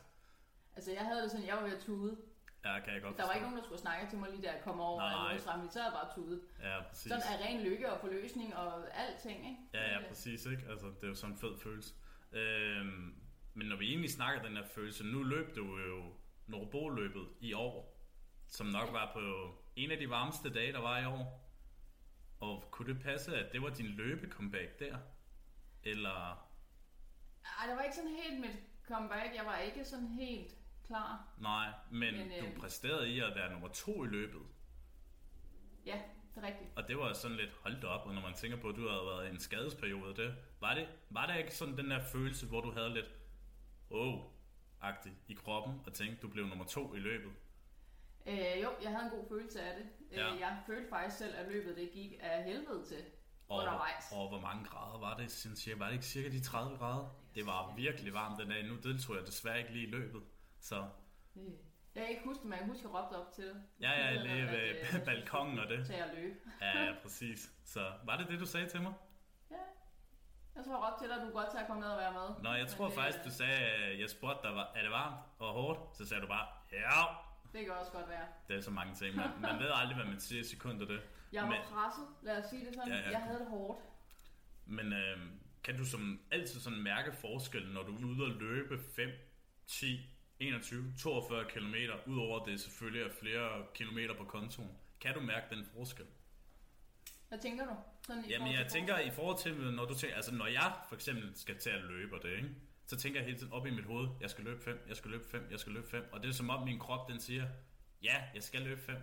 Altså, 0.76 0.92
jeg 0.92 1.02
havde 1.02 1.22
det 1.22 1.30
sådan, 1.30 1.46
jeg 1.46 1.56
var 1.56 1.62
ved 1.62 1.76
at 1.76 1.82
tude. 1.82 2.16
Ja, 2.64 2.80
kan 2.80 2.94
jeg 2.94 3.02
godt 3.02 3.16
Der 3.16 3.26
var 3.26 3.32
ikke 3.32 3.46
nogen, 3.46 3.58
der 3.58 3.64
skulle 3.64 3.80
snakke 3.80 4.10
til 4.10 4.18
mig 4.18 4.30
lige 4.30 4.42
da 4.42 4.52
jeg 4.52 4.60
kom 4.64 4.80
over 4.80 5.00
Nej. 5.00 5.34
af 5.34 5.40
så 5.40 5.50
havde 5.50 5.84
jeg 5.84 5.92
bare 5.92 6.14
tudet. 6.14 6.40
Ja, 6.62 6.82
præcis. 6.88 7.12
Sådan 7.12 7.22
er 7.32 7.46
ren 7.46 7.60
lykke 7.62 7.92
og 7.92 8.00
forløsning 8.00 8.56
og 8.56 8.98
alting, 8.98 9.38
ikke? 9.48 9.60
Ja, 9.74 9.92
ja, 9.92 10.08
præcis, 10.08 10.46
ikke? 10.46 10.66
Altså, 10.70 10.86
det 10.86 11.04
er 11.04 11.08
jo 11.08 11.14
sådan 11.14 11.34
en 11.34 11.38
fed 11.38 11.58
følelse. 11.58 11.94
Øhm, 12.32 13.14
men 13.54 13.66
når 13.66 13.76
vi 13.76 13.88
egentlig 13.88 14.10
snakker 14.10 14.42
den 14.42 14.56
her 14.56 14.64
følelse, 14.64 15.04
nu 15.04 15.22
løb 15.22 15.56
du 15.56 15.78
jo 15.78 16.14
Nordbo-løbet 16.46 17.28
i 17.40 17.52
år, 17.52 17.96
som 18.46 18.66
nok 18.66 18.92
var 18.92 19.10
på 19.12 19.54
en 19.76 19.90
af 19.90 19.98
de 19.98 20.10
varmeste 20.10 20.52
dage, 20.52 20.72
der 20.72 20.80
var 20.80 20.98
i 20.98 21.06
år. 21.06 21.46
Og 22.40 22.64
kunne 22.70 22.94
det 22.94 23.02
passe, 23.02 23.36
at 23.36 23.52
det 23.52 23.62
var 23.62 23.70
din 23.70 23.86
løbe-comeback 23.86 24.78
der? 24.78 24.98
Eller... 25.84 26.48
Ej, 27.44 27.66
det 27.66 27.76
var 27.76 27.82
ikke 27.82 27.96
sådan 27.96 28.16
helt 28.22 28.40
mit 28.40 28.56
comeback. 28.88 29.34
Jeg 29.36 29.46
var 29.46 29.58
ikke 29.58 29.84
sådan 29.84 30.06
helt 30.08 30.59
klar. 30.90 31.28
Nej, 31.38 31.68
men, 31.90 32.14
men 32.14 32.32
øh, 32.32 32.40
du 32.54 32.60
præsterede 32.60 33.08
i 33.10 33.20
at 33.20 33.32
være 33.36 33.52
nummer 33.52 33.68
to 33.68 34.04
i 34.04 34.06
løbet. 34.06 34.42
Ja, 35.86 36.00
det 36.34 36.42
er 36.42 36.46
rigtigt. 36.46 36.70
Og 36.76 36.88
det 36.88 36.98
var 36.98 37.12
sådan 37.12 37.36
lidt 37.36 37.50
holdt 37.62 37.84
op, 37.84 38.06
og 38.06 38.14
når 38.14 38.22
man 38.22 38.34
tænker 38.34 38.56
på, 38.60 38.68
at 38.68 38.76
du 38.76 38.88
havde 38.88 39.06
været 39.06 39.26
i 39.26 39.30
en 39.30 39.40
skadesperiode, 39.40 40.16
det, 40.22 40.34
var, 40.60 40.74
det, 40.74 40.88
var 41.10 41.26
der 41.26 41.34
ikke 41.34 41.54
sådan 41.54 41.76
den 41.76 41.90
der 41.90 42.04
følelse, 42.12 42.46
hvor 42.46 42.60
du 42.60 42.70
havde 42.72 42.94
lidt 42.94 43.06
oh, 43.90 44.20
agtigt 44.80 45.14
i 45.28 45.34
kroppen, 45.34 45.80
og 45.86 45.92
tænkte, 45.92 46.22
du 46.22 46.28
blev 46.28 46.46
nummer 46.46 46.64
to 46.64 46.94
i 46.94 46.98
løbet? 46.98 47.32
Øh, 48.26 48.62
jo, 48.62 48.70
jeg 48.82 48.90
havde 48.90 49.04
en 49.04 49.10
god 49.10 49.28
følelse 49.28 49.62
af 49.62 49.76
det. 49.78 49.86
Ja. 50.18 50.34
Øh, 50.34 50.40
jeg 50.40 50.62
følte 50.66 50.88
faktisk 50.88 51.16
selv, 51.18 51.34
at 51.36 51.48
løbet 51.52 51.76
det 51.76 51.90
gik 51.92 52.12
af 52.20 52.44
helvede 52.44 52.86
til 52.88 53.04
Og, 53.48 53.58
undervejs. 53.58 54.04
og 54.12 54.28
hvor 54.28 54.40
mange 54.40 54.64
grader 54.64 54.98
var 54.98 55.16
det? 55.16 55.30
Sådan 55.30 55.56
cirka- 55.56 55.78
Var 55.78 55.86
det 55.86 55.92
ikke 55.92 56.04
cirka 56.06 56.28
de 56.28 56.40
30 56.40 56.76
grader? 56.78 57.16
Det 57.34 57.46
var 57.46 57.74
virkelig 57.76 58.14
varmt 58.14 58.40
den 58.40 58.48
dag. 58.48 58.64
Nu 58.68 58.76
deltog 58.76 59.16
jeg 59.16 59.26
desværre 59.26 59.58
ikke 59.58 59.72
lige 59.72 59.86
i 59.86 59.90
løbet. 59.90 60.22
Så 60.60 60.88
Øh, 61.36 61.42
Jeg 61.94 62.02
kan 62.02 62.08
ikke 62.10 62.24
huske, 62.24 62.46
men 62.46 62.58
jeg 62.58 62.66
husker 62.66 62.88
at 62.88 62.94
råbte 62.94 63.14
op 63.16 63.32
til 63.32 63.44
det. 63.44 63.62
ja, 63.80 63.90
ja, 63.90 64.06
At, 64.14 64.22
lige 64.22 64.42
at, 64.42 64.52
ved 64.52 64.98
øh, 65.00 65.04
balkongen 65.06 65.58
og 65.58 65.68
det. 65.68 65.86
Tage 65.86 66.04
at 66.04 66.14
løbe. 66.14 66.36
Ja, 66.60 66.84
ja, 66.84 66.94
præcis. 67.02 67.52
Så 67.64 67.92
var 68.04 68.16
det 68.16 68.28
det, 68.28 68.40
du 68.40 68.46
sagde 68.46 68.68
til 68.68 68.82
mig? 68.82 68.92
Ja. 69.50 69.56
Jeg 70.56 70.64
tror 70.64 70.86
råbte 70.90 71.04
til 71.04 71.08
dig, 71.10 71.16
at 71.16 71.22
du 71.22 71.28
er 71.28 71.32
godt 71.32 71.50
til 71.50 71.58
at 71.58 71.66
komme 71.66 71.80
ned 71.82 71.88
og 71.90 71.98
være 71.98 72.12
med. 72.12 72.28
Nå, 72.42 72.52
jeg 72.52 72.66
tror 72.68 72.84
Men 72.84 72.90
det, 72.96 72.98
faktisk, 73.02 73.24
du 73.24 73.30
sagde, 73.30 73.52
at 73.58 74.00
jeg 74.00 74.10
spurgte 74.10 74.48
dig, 74.48 74.56
var- 74.56 74.72
er 74.76 74.82
det 74.82 74.90
varmt 74.90 75.16
og 75.38 75.52
hårdt? 75.52 75.96
Så 75.96 76.08
sagde 76.08 76.22
du 76.22 76.26
bare, 76.26 76.46
ja. 76.72 77.00
Det 77.52 77.64
kan 77.64 77.74
også 77.74 77.92
godt 77.92 78.08
være. 78.08 78.26
Det 78.48 78.56
er 78.56 78.60
så 78.60 78.70
mange 78.70 78.94
ting. 78.94 79.16
Man, 79.16 79.30
man 79.40 79.58
ved 79.58 79.70
aldrig, 79.74 79.96
hvad 79.96 80.06
man 80.06 80.20
siger 80.20 80.40
i 80.40 80.44
sekunder 80.44 80.86
det. 80.86 81.00
Jeg 81.32 81.42
var 81.42 81.48
Men- 81.48 81.58
presset, 81.72 82.06
lad 82.22 82.44
os 82.44 82.50
sige 82.50 82.66
det 82.66 82.74
sådan. 82.74 82.88
Ja, 82.92 82.96
ja. 82.98 83.10
Jeg 83.10 83.20
havde 83.22 83.38
det 83.38 83.46
hårdt. 83.48 83.80
Men 84.66 84.92
øh, 84.92 85.18
kan 85.64 85.76
du 85.76 85.84
som 85.84 86.20
altid 86.30 86.60
sådan 86.60 86.82
mærke 86.82 87.12
forskellen, 87.12 87.72
når 87.74 87.82
du 87.82 87.94
er 87.96 88.04
ude 88.06 88.24
og 88.24 88.30
løbe 88.40 88.78
5, 88.96 89.10
10, 89.66 90.00
21, 90.40 90.92
42 90.98 91.44
km, 91.44 91.74
udover 92.06 92.44
det 92.44 92.60
selvfølgelig 92.60 93.02
er 93.02 93.12
flere 93.20 93.66
kilometer 93.74 94.14
på 94.14 94.24
kontoen? 94.24 94.70
Kan 95.00 95.14
du 95.14 95.20
mærke 95.20 95.54
den 95.56 95.64
forskel? 95.64 96.06
Hvad 97.28 97.38
tænker 97.38 97.64
du? 97.64 97.74
Sådan 98.06 98.24
i 98.24 98.28
Jamen 98.28 98.52
jeg 98.52 98.66
tænker 98.66 98.98
i 98.98 99.10
forhold 99.10 99.38
til, 99.38 99.72
når 99.72 99.84
du 99.84 99.94
tænker, 99.94 100.16
altså 100.16 100.34
når 100.34 100.46
jeg 100.46 100.72
for 100.88 100.94
eksempel 100.94 101.32
skal 101.34 101.58
til 101.58 101.70
at 101.70 101.82
løbe 101.82 102.16
og 102.16 102.22
det, 102.22 102.36
ikke? 102.36 102.48
så 102.86 102.96
tænker 102.96 103.20
jeg 103.20 103.26
hele 103.26 103.38
tiden 103.38 103.52
op 103.52 103.66
i 103.66 103.70
mit 103.70 103.84
hoved, 103.84 104.08
jeg 104.20 104.30
skal 104.30 104.44
løbe 104.44 104.62
5, 104.62 104.84
jeg 104.88 104.96
skal 104.96 105.10
løbe 105.10 105.24
5, 105.30 105.46
jeg 105.50 105.60
skal 105.60 105.72
løbe 105.72 105.88
5. 105.88 106.08
Og 106.12 106.22
det 106.22 106.28
er 106.28 106.32
som 106.32 106.50
om 106.50 106.64
min 106.64 106.78
krop 106.78 107.08
den 107.08 107.20
siger, 107.20 107.46
ja, 108.02 108.14
jeg 108.34 108.42
skal 108.42 108.62
løbe 108.62 108.80
5. 108.80 108.96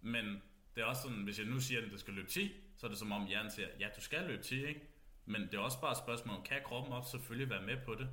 Men 0.00 0.42
det 0.74 0.82
er 0.82 0.84
også 0.84 1.02
sådan, 1.02 1.22
hvis 1.22 1.38
jeg 1.38 1.46
nu 1.46 1.60
siger, 1.60 1.84
at 1.84 1.92
det 1.92 2.00
skal 2.00 2.14
løbe 2.14 2.28
10, 2.28 2.52
så 2.76 2.86
er 2.86 2.90
det 2.90 2.98
som 2.98 3.12
om 3.12 3.26
hjernen 3.26 3.50
siger, 3.50 3.68
ja, 3.80 3.88
du 3.96 4.00
skal 4.00 4.22
løbe 4.26 4.42
10, 4.42 4.66
ikke? 4.66 4.80
Men 5.24 5.42
det 5.42 5.54
er 5.54 5.58
også 5.58 5.80
bare 5.80 5.92
et 5.92 5.98
spørgsmål, 5.98 6.42
kan 6.44 6.60
kroppen 6.64 6.92
også 6.92 7.10
selvfølgelig 7.10 7.50
være 7.50 7.62
med 7.62 7.76
på 7.84 7.94
det? 7.94 8.08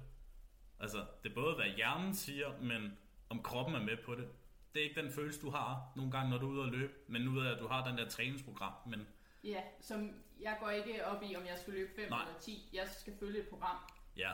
Altså, 0.80 1.06
det 1.24 1.30
er 1.30 1.36
både, 1.36 1.56
hvad 1.56 1.66
hjernen 1.66 2.14
siger, 2.16 2.60
men 2.62 2.98
om 3.30 3.44
kroppen 3.44 3.76
er 3.76 3.84
med 3.84 3.98
på 4.06 4.16
det. 4.16 4.28
Det 4.74 4.80
er 4.80 4.90
ikke 4.90 5.02
den 5.02 5.12
følelse, 5.12 5.42
du 5.42 5.50
har 5.50 5.92
nogle 5.96 6.12
gange, 6.12 6.30
når 6.30 6.38
du 6.38 6.48
er 6.48 6.52
ude 6.54 6.64
at 6.64 6.72
løbe, 6.72 6.94
men 7.08 7.22
nu 7.22 7.32
ved 7.32 7.44
jeg, 7.44 7.54
at 7.54 7.60
du 7.60 7.68
har 7.68 7.88
den 7.88 7.98
der 7.98 8.10
træningsprogram, 8.10 8.74
men 8.86 9.08
Ja, 9.44 9.62
som 9.82 10.12
jeg 10.40 10.58
går 10.62 10.70
ikke 10.70 11.06
op 11.06 11.24
i, 11.24 11.36
om 11.36 11.46
jeg 11.46 11.58
skal 11.60 11.74
løbe 11.74 11.92
5 11.96 12.10
Nej. 12.10 12.22
eller 12.22 12.40
10. 12.40 12.70
Jeg 12.74 12.88
skal 12.88 13.14
følge 13.20 13.40
et 13.40 13.48
program. 13.50 13.78
ja, 14.18 14.32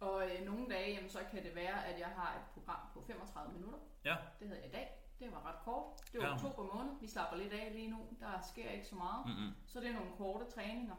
Og 0.00 0.30
øh, 0.30 0.44
nogle 0.46 0.68
dage, 0.70 0.94
jamen, 0.94 1.10
så 1.10 1.18
kan 1.30 1.44
det 1.44 1.54
være, 1.54 1.86
at 1.86 2.00
jeg 2.00 2.08
har 2.08 2.34
et 2.36 2.42
program 2.54 2.80
på 2.94 3.04
35 3.06 3.52
minutter. 3.54 3.78
ja, 4.04 4.16
Det 4.40 4.48
havde 4.48 4.60
jeg 4.60 4.68
i 4.70 4.72
dag. 4.72 4.88
Det 5.18 5.32
var 5.32 5.46
ret 5.48 5.58
kort. 5.64 5.84
Det 6.12 6.20
var 6.20 6.26
Ja. 6.26 6.34
oktober 6.34 6.74
måned. 6.74 6.92
Vi 7.00 7.06
slapper 7.08 7.36
lidt 7.36 7.52
af 7.52 7.72
lige 7.72 7.90
nu. 7.90 8.06
Der 8.20 8.40
sker 8.52 8.70
ikke 8.70 8.86
så 8.86 8.94
meget. 8.94 9.26
mm-mm. 9.26 9.52
Så 9.66 9.80
det 9.80 9.88
er 9.88 9.92
nogle 9.92 10.10
korte 10.16 10.50
træninger. 10.54 10.94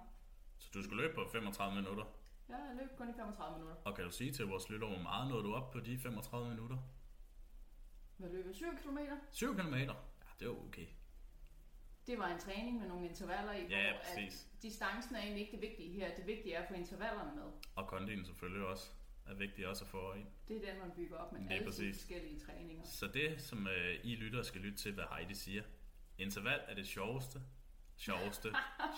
Så 0.59 0.69
du 0.73 0.83
skal 0.83 0.97
løbe 0.97 1.13
på 1.15 1.25
35 1.31 1.75
minutter. 1.75 2.03
Jeg 2.50 2.75
løb 2.82 2.98
kun 2.98 3.10
i 3.10 3.13
35 3.13 3.58
minutter. 3.60 3.82
Og 3.86 3.96
kan 3.96 4.06
du 4.06 4.12
sige 4.12 4.32
til 4.32 4.46
vores 4.46 4.70
lytter, 4.70 4.88
hvor 4.88 4.98
meget 4.98 5.29
nåede 5.29 5.44
du 5.44 5.53
op 5.53 5.72
på 5.72 5.79
de 5.79 5.98
35 6.00 6.50
minutter? 6.50 6.77
Jeg 8.20 8.29
løb 8.32 8.46
7 8.56 8.65
km. 8.84 8.98
7 9.32 9.56
km? 9.56 9.74
Ja, 9.74 9.94
det 10.39 10.46
er 10.46 10.50
okay. 10.68 10.86
Det 12.08 12.18
var 12.20 12.27
en 12.27 12.39
træning 12.39 12.79
med 12.79 12.88
nogle 12.88 13.08
intervaller 13.10 13.53
i, 13.53 13.68
Ja, 13.70 13.91
hvor 13.91 14.00
præcis. 14.03 14.48
at 14.56 14.62
distancen 14.62 15.15
er 15.15 15.20
egentlig 15.20 15.41
ikke 15.41 15.51
det 15.51 15.62
vigtige 15.62 15.91
her. 15.94 16.15
Det 16.15 16.27
vigtige 16.27 16.53
er 16.53 16.62
at 16.62 16.68
få 16.68 16.74
intervallerne 16.74 17.36
med. 17.36 17.44
Og 17.75 17.88
kondien 17.88 18.25
selvfølgelig 18.25 18.65
også 18.68 18.91
er 19.25 19.34
vigtigt 19.34 19.68
også 19.68 19.84
at 19.84 19.89
få 19.89 20.13
ind. 20.13 20.27
Det 20.48 20.58
er 20.58 20.72
den, 20.72 20.79
man 20.82 20.91
bygger 20.96 21.18
op 21.18 21.32
med 21.34 21.41
Lige 21.41 21.53
alle 21.53 21.65
præcis. 21.65 21.96
forskellige 21.98 22.39
træninger. 22.39 22.84
Så 22.86 23.08
det, 23.08 23.41
som 23.41 23.68
øh, 23.68 24.00
I 24.03 24.15
lytter 24.15 24.44
skal 24.44 24.62
lytte 24.62 24.77
til, 24.77 24.94
hvad 24.94 25.03
Heidi 25.15 25.34
siger. 25.34 25.63
Interval 26.18 26.60
er 26.68 26.75
det 26.75 26.88
sjoveste, 26.88 27.41
sjoveste, 28.00 28.50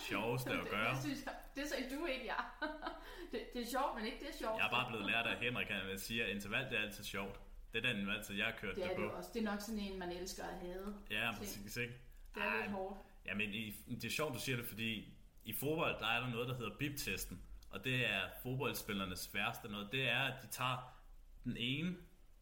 sjoveste 0.08 0.50
at 0.50 0.58
det, 0.64 0.70
gøre. 0.70 0.94
det, 0.94 1.02
synes 1.02 1.24
jeg, 1.24 1.34
det 1.56 1.68
sagde 1.68 1.96
du 1.96 2.06
ikke, 2.06 2.24
ja. 2.24 2.40
det, 3.32 3.40
det 3.54 3.62
er 3.62 3.66
sjovt, 3.70 3.92
men 3.96 4.04
ikke 4.06 4.18
det 4.20 4.28
er 4.28 4.38
sjovt. 4.38 4.58
Jeg 4.58 4.66
er 4.66 4.70
bare 4.70 4.88
blevet 4.90 5.06
lært 5.06 5.26
af 5.26 5.36
Henrik, 5.44 5.66
han 5.68 5.98
siger, 5.98 6.24
at 6.24 6.30
interval 6.30 6.64
det 6.70 6.78
er 6.78 6.82
altid 6.82 7.04
sjovt. 7.04 7.40
Det 7.72 7.84
er 7.84 7.92
den 7.92 8.08
altid, 8.10 8.34
jeg 8.36 8.46
har 8.46 8.52
kørt 8.52 8.76
det 8.76 8.84
det, 8.84 8.92
er 8.92 8.96
det 8.96 9.10
på. 9.10 9.16
også. 9.16 9.30
Det 9.34 9.40
er 9.40 9.50
nok 9.50 9.60
sådan 9.60 9.78
en, 9.78 9.98
man 9.98 10.12
elsker 10.12 10.44
at 10.44 10.54
have. 10.60 10.94
Ja, 11.10 11.30
præcis, 11.38 11.76
ikke? 11.76 11.94
Det 12.34 12.42
er 12.42 12.46
Ej, 12.46 12.60
lidt 12.60 12.70
hårdt. 12.70 12.98
Jamen, 13.26 13.50
i, 13.54 13.74
det 13.94 14.04
er 14.04 14.10
sjovt, 14.10 14.34
du 14.34 14.40
siger 14.40 14.56
det, 14.56 14.66
fordi 14.66 15.14
i 15.44 15.52
fodbold, 15.52 15.98
der 16.00 16.06
er 16.06 16.20
der 16.20 16.28
noget, 16.30 16.48
der 16.48 16.54
hedder 16.54 16.76
bip-testen. 16.78 17.42
Og 17.70 17.84
det 17.84 18.10
er 18.10 18.20
fodboldspillernes 18.42 19.34
værste 19.34 19.68
noget. 19.68 19.92
Det 19.92 20.08
er, 20.08 20.20
at 20.20 20.42
de 20.42 20.46
tager 20.46 20.96
den 21.44 21.56
ene 21.56 21.96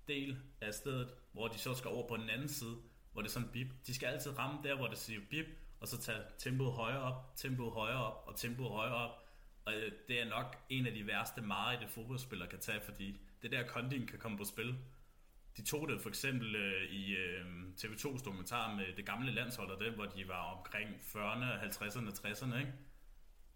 del 0.08 0.38
af 0.60 0.74
stedet, 0.74 1.14
hvor 1.32 1.48
de 1.48 1.58
så 1.58 1.74
skal 1.74 1.90
over 1.90 2.08
på 2.08 2.16
den 2.16 2.30
anden 2.30 2.48
side, 2.48 2.76
hvor 3.12 3.22
det 3.22 3.28
er 3.28 3.32
sådan 3.32 3.48
bip. 3.48 3.66
De 3.86 3.94
skal 3.94 4.06
altid 4.06 4.38
ramme 4.38 4.60
der, 4.62 4.76
hvor 4.76 4.86
det 4.86 4.98
siger 4.98 5.20
bip, 5.30 5.46
og 5.80 5.88
så 5.88 6.00
tage 6.00 6.18
tempoet 6.38 6.72
højere 6.72 7.00
op, 7.00 7.36
tempoet 7.36 7.72
højere 7.72 8.04
op 8.04 8.24
og 8.26 8.36
tempoet 8.36 8.70
højere 8.70 8.94
op. 8.94 9.24
Og 9.64 9.74
øh, 9.74 9.92
det 10.08 10.20
er 10.20 10.28
nok 10.28 10.56
en 10.68 10.86
af 10.86 10.92
de 10.92 11.06
værste 11.06 11.40
meget, 11.40 11.80
det 11.80 11.90
fodboldspiller 11.90 12.46
kan 12.46 12.58
tage, 12.58 12.80
fordi 12.80 13.20
det 13.42 13.52
der 13.52 13.66
kondien 13.66 14.06
kan 14.06 14.18
komme 14.18 14.38
på 14.38 14.44
spil. 14.44 14.78
De 15.56 15.64
tog 15.64 15.88
det 15.88 16.00
for 16.00 16.08
eksempel 16.08 16.56
øh, 16.56 16.82
i 16.82 17.16
øh, 17.16 17.44
TV2's 17.78 18.24
dokumentar 18.24 18.74
med 18.76 18.96
det 18.96 19.06
gamle 19.06 19.32
landshold, 19.32 19.70
og 19.70 19.80
det, 19.80 19.92
hvor 19.92 20.04
de 20.04 20.28
var 20.28 20.54
omkring 20.56 20.88
40'erne, 20.88 21.64
50'erne, 21.64 22.10
60'erne, 22.10 22.58
ikke? 22.58 22.72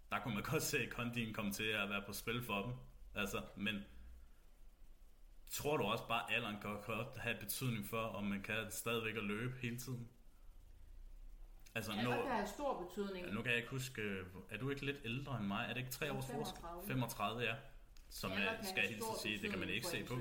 Der 0.09 0.19
kunne 0.19 0.33
man 0.33 0.43
godt 0.51 0.63
se, 0.63 0.77
at 0.79 0.89
kondien 0.89 1.33
kom 1.33 1.51
til 1.51 1.63
at 1.63 1.89
være 1.89 2.03
på 2.07 2.13
spil 2.13 2.43
for 2.43 2.61
dem. 2.61 2.73
Altså, 3.15 3.41
men 3.55 3.75
tror 5.49 5.77
du 5.77 5.83
også 5.83 6.07
bare, 6.07 6.29
at 6.29 6.35
alderen 6.35 6.61
kan 6.61 6.69
godt 6.85 7.17
have 7.17 7.37
betydning 7.39 7.87
for, 7.87 8.01
om 8.01 8.23
man 8.23 8.41
kan 8.41 8.71
stadigvæk 8.71 9.15
at 9.15 9.23
løbe 9.23 9.53
hele 9.61 9.77
tiden? 9.77 10.09
Altså, 11.75 11.91
Ja, 11.93 12.03
nu, 12.03 12.09
kan 12.11 12.31
have 12.31 12.47
stor 12.47 12.83
betydning. 12.85 13.33
nu 13.33 13.41
kan 13.41 13.51
jeg 13.51 13.57
ikke 13.57 13.69
huske, 13.69 14.01
øh, 14.01 14.25
er 14.49 14.57
du 14.57 14.69
ikke 14.69 14.85
lidt 14.85 14.97
ældre 15.05 15.37
end 15.37 15.47
mig? 15.47 15.65
Er 15.69 15.73
det 15.73 15.77
ikke 15.77 15.91
tre 15.91 16.11
års 16.11 16.25
forskel? 16.25 16.61
35. 16.61 16.87
35, 16.87 17.41
ja. 17.41 17.55
Som 18.09 18.31
jeg 18.31 18.55
kan 18.59 18.65
skal 18.69 18.87
helt 18.89 19.03
stor 19.03 19.17
sige, 19.21 19.41
det 19.41 19.49
kan 19.49 19.59
man 19.59 19.69
ikke 19.69 19.87
se 19.87 20.03
på. 20.03 20.13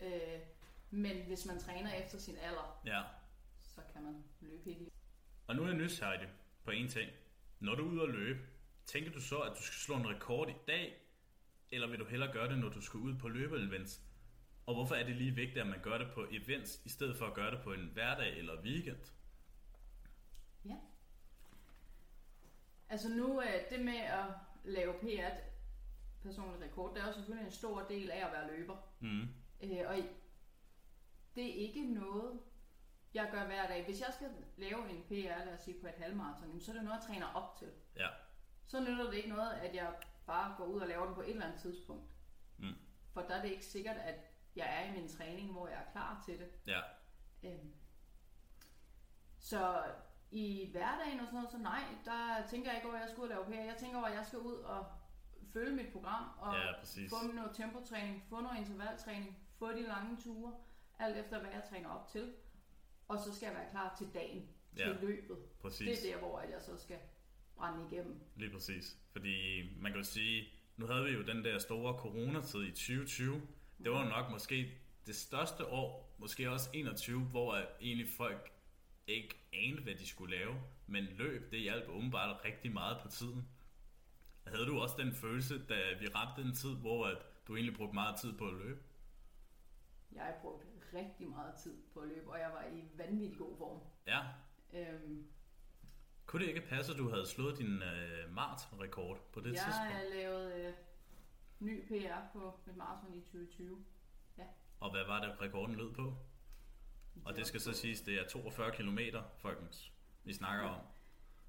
Øh, 0.00 0.40
men 0.90 1.26
hvis 1.26 1.44
man 1.46 1.58
træner 1.60 1.92
efter 1.94 2.18
sin 2.18 2.36
alder, 2.36 2.80
Ja. 2.86 3.02
så 3.62 3.80
kan 3.92 4.02
man 4.02 4.24
løbe 4.40 4.62
hele 4.64 4.78
livet. 4.78 4.92
Og 5.46 5.56
nu 5.56 5.62
er 5.62 5.66
jeg 5.66 5.76
nysgerrig 5.76 6.28
på 6.64 6.70
en 6.70 6.88
ting. 6.88 7.10
Når 7.60 7.74
du 7.74 7.88
er 7.88 7.92
ude 7.92 8.02
at 8.02 8.08
løbe, 8.08 8.40
tænker 8.86 9.10
du 9.12 9.20
så, 9.20 9.38
at 9.38 9.56
du 9.56 9.62
skal 9.62 9.74
slå 9.78 9.96
en 9.96 10.08
rekord 10.08 10.48
i 10.50 10.54
dag, 10.66 11.02
eller 11.70 11.86
vil 11.88 11.98
du 11.98 12.04
hellere 12.04 12.32
gøre 12.32 12.48
det, 12.48 12.58
når 12.58 12.68
du 12.68 12.80
skal 12.80 13.00
ud 13.00 13.14
på 13.14 13.28
løbeevents? 13.28 14.02
Og 14.66 14.74
hvorfor 14.74 14.94
er 14.94 15.04
det 15.06 15.16
lige 15.16 15.34
vigtigt, 15.34 15.58
at 15.58 15.66
man 15.66 15.80
gør 15.82 15.98
det 15.98 16.10
på 16.14 16.26
events, 16.30 16.80
i 16.84 16.88
stedet 16.88 17.16
for 17.16 17.26
at 17.26 17.34
gøre 17.34 17.50
det 17.50 17.60
på 17.64 17.72
en 17.72 17.90
hverdag 17.92 18.38
eller 18.38 18.62
weekend? 18.62 19.12
Ja. 20.64 20.74
Altså 22.88 23.08
nu, 23.08 23.42
øh, 23.42 23.70
det 23.70 23.84
med 23.84 23.98
at 23.98 24.24
lave 24.64 24.92
PR, 24.92 25.36
personlig 26.22 26.62
rekord, 26.62 26.94
det 26.94 27.02
er 27.02 27.06
jo 27.06 27.12
selvfølgelig 27.12 27.46
en 27.46 27.52
stor 27.52 27.82
del 27.82 28.10
af 28.10 28.26
at 28.26 28.32
være 28.32 28.56
løber. 28.56 28.76
Mm. 29.00 29.22
Øh, 29.60 29.84
og 29.86 29.96
det 31.34 31.44
er 31.50 31.54
ikke 31.54 31.94
noget, 31.94 32.40
jeg 33.14 33.28
gør 33.32 33.46
hver 33.46 33.66
dag. 33.66 33.84
Hvis 33.84 34.00
jeg 34.00 34.14
skal 34.14 34.28
lave 34.56 34.90
en 34.90 35.02
PR, 35.02 35.44
lad 35.44 35.54
os 35.54 35.60
sige 35.60 35.80
på 35.80 35.86
et 35.86 35.94
halvmarathon, 35.94 36.60
så 36.60 36.70
er 36.70 36.74
det 36.74 36.84
noget, 36.84 36.98
jeg 36.98 37.06
træner 37.06 37.26
op 37.26 37.56
til. 37.58 37.68
Ja. 37.96 38.08
Så 38.66 38.80
nytter 38.80 39.04
det 39.04 39.14
ikke 39.14 39.28
noget, 39.28 39.50
at 39.52 39.74
jeg 39.74 39.94
bare 40.26 40.54
går 40.56 40.64
ud 40.64 40.80
og 40.80 40.88
laver 40.88 41.06
den 41.06 41.14
på 41.14 41.20
et 41.20 41.30
eller 41.30 41.46
andet 41.46 41.60
tidspunkt. 41.60 42.10
Mm. 42.58 42.74
For 43.12 43.20
der 43.20 43.34
er 43.34 43.42
det 43.42 43.50
ikke 43.50 43.64
sikkert, 43.64 43.96
at 43.96 44.14
jeg 44.56 44.82
er 44.82 44.92
i 44.92 45.00
min 45.00 45.08
træning, 45.08 45.52
hvor 45.52 45.68
jeg 45.68 45.78
er 45.78 45.92
klar 45.92 46.22
til 46.26 46.38
det. 46.38 46.48
Ja. 46.66 46.80
Øhm. 47.42 47.74
Så 49.38 49.84
i 50.30 50.68
hverdagen 50.72 51.20
og 51.20 51.26
sådan 51.26 51.34
noget, 51.34 51.50
så 51.50 51.58
nej, 51.58 51.82
der 52.04 52.46
tænker 52.50 52.70
jeg 52.70 52.76
ikke 52.78 52.88
over, 52.88 52.96
at 52.96 53.02
jeg 53.02 53.10
skal 53.10 53.22
ud 53.22 53.28
og 53.28 53.34
lave 53.34 53.44
PR. 53.44 53.64
Jeg 53.72 53.76
tænker 53.80 53.98
over, 53.98 54.06
at 54.06 54.14
jeg 54.14 54.26
skal 54.26 54.38
ud 54.38 54.54
og 54.54 54.86
følge 55.52 55.76
mit 55.76 55.88
program 55.92 56.24
og 56.38 56.54
Ja, 56.54 56.78
præcis. 56.80 57.10
få 57.10 57.32
noget 57.32 57.50
tempotræning, 57.54 58.24
få 58.28 58.40
noget 58.40 58.58
intervaltræning, 58.58 59.38
få 59.58 59.72
de 59.72 59.82
lange 59.82 60.16
ture, 60.24 60.52
alt 60.98 61.16
efter 61.16 61.40
hvad 61.40 61.50
jeg 61.50 61.62
træner 61.70 61.88
op 61.88 62.08
til. 62.08 62.32
Og 63.08 63.18
så 63.18 63.34
skal 63.36 63.46
jeg 63.46 63.54
være 63.54 63.70
klar 63.70 63.94
til 63.98 64.06
dagen, 64.14 64.48
til 64.76 64.86
Ja, 64.86 64.92
løbet. 65.00 65.38
Præcis. 65.62 65.98
Det 66.00 66.10
er 66.10 66.14
der, 66.14 66.26
hvor 66.26 66.40
jeg 66.40 66.62
så 66.62 66.76
skal 66.76 66.98
brænde 67.56 67.86
igennem. 67.92 68.20
Lige 68.36 68.50
præcis. 68.52 68.96
Fordi 69.12 69.62
man 69.80 69.92
kan 69.92 70.00
jo 70.00 70.04
sige, 70.06 70.48
nu 70.76 70.86
havde 70.86 71.04
vi 71.04 71.10
jo 71.10 71.22
den 71.22 71.44
der 71.44 71.58
store 71.58 71.98
coronatid 71.98 72.62
i 72.62 72.70
2020. 72.70 73.42
Det 73.84 73.90
var 73.92 74.02
jo 74.04 74.08
nok 74.08 74.30
måske 74.30 74.78
det 75.06 75.16
største 75.16 75.66
år, 75.66 76.14
måske 76.18 76.50
også 76.50 76.70
21, 76.74 77.20
hvor 77.20 77.52
at 77.52 77.66
egentlig 77.80 78.08
folk 78.16 78.52
ikke 79.08 79.34
anede, 79.52 79.82
hvad 79.82 79.94
de 79.94 80.06
skulle 80.06 80.36
lave. 80.36 80.54
Men 80.86 81.04
løb, 81.04 81.50
det 81.50 81.60
hjalp 81.60 81.88
åbenbart 81.88 82.44
rigtig 82.44 82.72
meget 82.72 82.98
på 83.02 83.08
tiden. 83.08 83.48
Havde 84.46 84.66
du 84.66 84.80
også 84.80 84.94
den 84.98 85.12
følelse, 85.12 85.66
da 85.66 85.74
vi 86.00 86.06
ramte 86.08 86.42
den 86.42 86.54
tid, 86.54 86.76
hvor 86.76 87.06
at 87.06 87.18
du 87.48 87.56
egentlig 87.56 87.76
brugte 87.76 87.94
meget 87.94 88.16
tid 88.20 88.38
på 88.38 88.46
at 88.48 88.54
løbe? 88.54 88.80
Jeg 90.12 90.22
har 90.22 90.34
brugt 90.42 90.64
rigtig 90.94 91.28
meget 91.28 91.54
tid 91.54 91.76
på 91.94 92.00
at 92.00 92.08
løbe, 92.08 92.30
og 92.30 92.38
jeg 92.38 92.50
var 92.52 92.64
i 92.76 92.82
vanvittig 92.98 93.38
god 93.38 93.56
form. 93.58 93.80
Ja. 94.06 94.20
Øhm, 94.72 95.26
Kunne 96.26 96.42
det 96.42 96.48
ikke 96.48 96.68
passe, 96.68 96.92
at 96.92 96.98
du 96.98 97.10
havde 97.10 97.26
slået 97.26 97.58
din 97.58 97.82
øh, 97.82 98.30
maratonrekord 98.34 99.32
på 99.32 99.40
det 99.40 99.46
jeg 99.52 99.62
tidspunkt? 99.64 99.92
har 99.92 100.02
lavet 100.14 100.66
øh, 100.66 100.72
ny 101.58 101.88
PR 101.88 102.32
på 102.32 102.60
mit 102.66 102.76
maraton 102.76 103.14
i 103.14 103.20
2020. 103.20 103.84
Og 104.80 104.90
hvad 104.90 105.04
var 105.06 105.20
det, 105.20 105.40
rekorden 105.40 105.76
lød 105.76 105.92
på? 105.94 106.16
Og 107.24 107.36
det 107.36 107.46
skal 107.46 107.60
så 107.60 107.72
siges, 107.72 108.00
det 108.00 108.14
er 108.14 108.28
42 108.28 108.72
km, 108.72 108.98
folkens, 109.38 109.92
vi 110.24 110.32
snakker 110.32 110.64
om. 110.64 110.80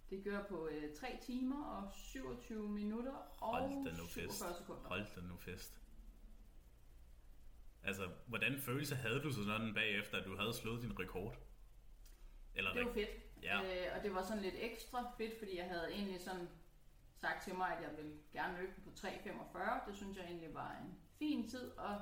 Det 0.10 0.24
gør 0.24 0.44
på 0.44 0.68
øh, 0.68 0.96
3 0.96 1.20
timer 1.22 1.66
og 1.66 1.92
27 1.94 2.70
minutter 2.70 3.14
og 3.42 3.58
Hold 3.58 3.86
da 3.86 3.92
nu 3.92 4.04
fest. 4.04 4.14
47 4.14 4.54
sekunder. 4.54 4.88
Hold 4.88 5.06
da 5.16 5.22
nu 5.22 5.38
fest. 5.38 5.82
Altså, 7.84 8.10
hvordan 8.26 8.60
følelse 8.60 8.96
havde 8.96 9.20
du 9.20 9.32
så 9.32 9.44
sådan 9.44 9.74
bagefter, 9.74 10.18
at 10.18 10.26
du 10.26 10.38
havde 10.38 10.54
slået 10.54 10.82
din 10.82 11.00
rekord? 11.00 11.38
Eller 12.56 12.74
Det 12.74 12.86
var 12.86 12.94
fedt. 12.94 13.10
Ja. 13.44 13.62
Øh, 13.62 13.98
og 13.98 14.04
det 14.04 14.14
var 14.14 14.24
sådan 14.24 14.44
lidt 14.44 14.56
ekstra 14.58 15.12
fedt, 15.18 15.40
fordi 15.40 15.58
jeg 15.58 15.66
havde 15.66 15.92
egentlig 15.92 16.22
sådan 16.22 16.50
sagt 17.22 17.44
til 17.44 17.56
mig, 17.56 17.78
at 17.78 17.84
jeg 17.84 17.98
ville 17.98 18.18
gerne 18.34 18.58
løbe 18.58 18.82
på 18.82 18.90
3.45. 19.00 19.90
Det 19.90 19.98
synes 19.98 20.18
jeg 20.18 20.26
egentlig 20.26 20.54
var 20.54 20.72
en 20.72 20.98
fin 21.20 21.50
tid. 21.50 21.68
Og 21.78 22.02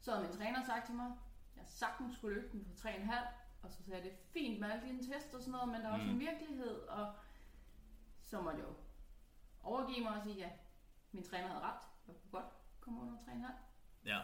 så 0.00 0.10
havde 0.10 0.26
min 0.26 0.36
træner 0.36 0.66
sagt 0.66 0.86
til 0.86 0.94
mig, 0.94 1.12
jeg 1.56 1.64
sagtens 1.66 2.16
skulle 2.16 2.34
løbe 2.34 2.48
den 2.52 2.64
på 2.64 2.70
3,5. 2.88 3.12
Og 3.62 3.70
så 3.72 3.82
sagde 3.82 3.94
jeg, 3.96 4.02
det 4.04 4.12
er 4.12 4.16
fint 4.32 4.60
med 4.60 4.70
alle 4.70 4.86
dine 4.86 5.02
tests 5.02 5.34
og 5.34 5.40
sådan 5.40 5.52
noget, 5.52 5.68
men 5.68 5.80
der 5.80 5.88
er 5.88 5.92
også 5.92 6.04
Mm. 6.06 6.10
en 6.12 6.20
virkelighed. 6.20 6.74
Og 6.88 7.14
så 8.20 8.40
måtte 8.40 8.58
jeg 8.58 8.66
jo 8.68 8.74
overgive 9.62 10.00
mig 10.00 10.16
og 10.16 10.22
sige, 10.22 10.36
ja, 10.36 10.50
min 11.12 11.22
træner 11.24 11.48
havde 11.48 11.60
ret. 11.60 11.80
Jeg 12.06 12.14
kunne 12.16 12.30
godt 12.42 12.52
komme 12.80 13.00
under 13.00 13.16
3,5. 13.18 13.52
ja. 14.04 14.20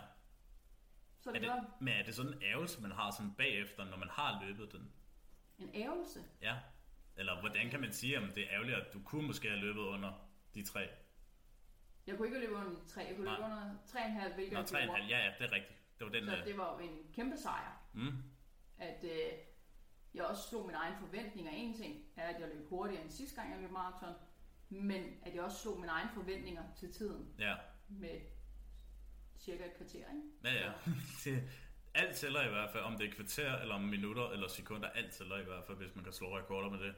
Så 1.21 1.29
Er 1.31 1.33
det, 1.33 1.43
det, 1.43 1.51
var 1.51 1.65
men 1.81 1.95
er 1.95 2.03
det 2.05 2.15
sådan 2.15 2.33
en 2.35 2.43
ærgelse, 2.43 2.83
man 2.83 2.93
har 2.93 3.11
sådan 3.11 3.35
bagefter, 3.35 3.85
når 3.85 3.97
man 3.97 4.09
har 4.09 4.45
løbet 4.45 4.73
den? 4.73 4.93
en 5.59 5.71
ævelse. 5.75 6.25
Ja. 6.41 6.59
Eller 7.17 7.41
hvordan 7.41 7.71
kan 7.71 7.81
man 7.81 7.93
sige, 7.93 8.19
om 8.19 8.25
det 8.35 8.39
er 8.43 8.49
ærgerligt, 8.51 8.77
at 8.77 8.93
du 8.93 9.01
kunne 9.05 9.27
måske 9.27 9.49
have 9.49 9.61
løbet 9.61 9.81
under 9.81 10.13
de 10.55 10.65
tre? 10.65 10.89
Jeg 12.07 12.17
kunne 12.17 12.29
ikke 12.29 12.41
løbe 12.41 12.55
under 12.55 12.71
de 12.71 12.89
3, 12.89 13.01
jeg 13.01 13.17
kunne 13.17 13.31
løbe 13.31 13.41
Nej. 13.41 13.51
under 13.51 13.75
3,5, 13.87 14.35
hvilket 14.35 14.53
Nå, 14.53 14.59
jeg 14.59 14.67
tre 14.69 14.79
og 14.79 14.83
en 14.83 14.89
gjorde. 14.89 15.01
halv. 15.01 15.11
Ja, 15.11 15.19
ja, 15.19 15.33
det 15.39 15.45
er 15.51 15.53
rigtigt. 15.53 15.79
Det 16.03 16.13
var 16.13 16.19
den... 16.21 16.29
Så 16.29 16.37
øh, 16.37 16.47
det 16.47 16.59
var 16.59 16.73
jo 16.73 16.89
en 16.89 16.99
kæmpe 17.15 17.37
sejr. 17.37 17.83
Mm, 17.93 18.23
At 18.79 19.05
øh, 19.05 19.33
jeg 20.15 20.25
også 20.25 20.49
slog 20.49 20.67
mine 20.67 20.79
egne 20.79 20.97
forventninger. 21.01 21.53
En 21.53 21.75
ting 21.75 22.05
er, 22.17 22.29
at 22.29 22.41
jeg 22.41 22.49
løb 22.49 22.69
hurtigere 22.69 23.03
end 23.03 23.11
sidste 23.11 23.37
gang, 23.41 23.53
jeg 23.53 23.61
løb 23.61 23.71
maraton. 23.71 24.15
Men 24.69 25.03
at 25.23 25.35
jeg 25.35 25.43
også 25.43 25.59
slog 25.59 25.81
mine 25.81 25.93
egne 25.93 26.11
forventninger 26.15 26.63
til 26.77 26.93
tiden 26.93 27.35
ja. 27.39 27.55
med 27.89 28.21
cirka 29.39 29.65
et 29.65 29.77
kvarter. 29.77 29.99
Ikke? 29.99 30.23
Ja, 30.45 30.67
ja. 30.67 30.73
Det, 31.25 31.43
alt 31.95 32.17
tæller 32.17 32.47
i 32.47 32.49
hvert 32.49 32.71
fald, 32.71 32.85
om 32.85 32.99
det 32.99 33.09
er 33.09 33.13
kvarter, 33.13 33.59
eller 33.59 33.75
om 33.75 33.81
minutter, 33.81 34.31
eller 34.31 34.49
sekunder. 34.49 34.89
Alt 34.89 35.13
tæller 35.13 35.39
i 35.39 35.45
hvert 35.45 35.65
fald, 35.67 35.79
hvis 35.79 35.95
man 35.95 36.05
kan 36.05 36.13
slå 36.13 36.39
rekorder 36.39 36.71
med 36.71 36.79
det. 36.79 36.95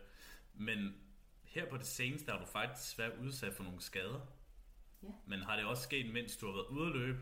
Men 0.55 0.95
her 1.43 1.71
på 1.71 1.77
det 1.77 1.87
seneste 1.87 2.33
har 2.33 2.38
du 2.38 2.47
faktisk 2.47 2.99
været 2.99 3.19
udsat 3.19 3.55
for 3.55 3.64
nogle 3.64 3.81
skader. 3.81 4.21
Ja. 5.03 5.09
Men 5.27 5.43
har 5.43 5.57
det 5.57 5.64
også 5.64 5.83
sket, 5.83 6.12
mens 6.12 6.37
du 6.37 6.47
har 6.47 6.53
været 6.53 6.67
ude 6.67 6.87
at 6.87 6.97
løbe? 6.97 7.19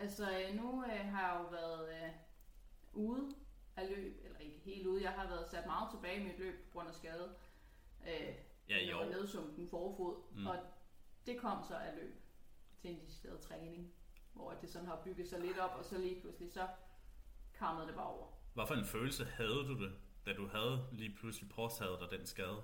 Altså 0.00 0.24
øh, 0.40 0.54
nu 0.56 0.84
øh, 0.84 1.06
har 1.06 1.28
jeg 1.32 1.40
jo 1.44 1.48
været 1.50 1.88
øh, 2.04 2.10
ude 2.92 3.34
af 3.76 3.88
løb, 3.88 4.20
eller 4.24 4.38
ikke 4.38 4.58
helt 4.58 4.86
ude. 4.86 5.02
Jeg 5.02 5.12
har 5.12 5.26
været 5.28 5.50
sat 5.50 5.66
meget 5.66 5.90
tilbage 5.90 6.20
i 6.20 6.24
mit 6.24 6.38
løb 6.38 6.64
på 6.64 6.70
grund 6.72 6.88
af 6.88 6.94
skade. 6.94 7.34
Øh, 8.06 8.34
Ja, 8.68 8.76
i 8.78 8.88
jeg 8.88 8.96
var 8.96 9.02
år. 9.04 9.08
nedsunken 9.08 9.68
forfod, 9.68 10.16
Mm. 10.32 10.46
og 10.46 10.56
det 11.26 11.38
kom 11.40 11.62
så 11.68 11.74
af 11.76 11.94
løb 11.96 12.14
til 12.80 12.90
en 12.90 13.00
decideret 13.00 13.40
træning, 13.40 13.92
hvor 14.32 14.52
det 14.52 14.70
sådan 14.70 14.88
har 14.88 15.00
bygget 15.04 15.28
sig 15.28 15.40
lidt 15.40 15.58
op, 15.58 15.70
og 15.78 15.84
så 15.84 15.98
lige 15.98 16.20
pludselig 16.20 16.52
så 16.52 16.68
kammede 17.54 17.86
det 17.86 17.94
bare 17.94 18.06
over. 18.06 18.26
Hvad 18.54 18.66
for 18.66 18.74
en 18.74 18.84
følelse 18.84 19.24
havde 19.24 19.48
du 19.68 19.84
det, 19.84 19.92
da 20.26 20.32
du 20.32 20.46
havde 20.48 20.86
lige 20.92 21.16
pludselig 21.16 21.50
påtaget 21.50 22.00
dig 22.00 22.18
den 22.18 22.26
skade? 22.26 22.62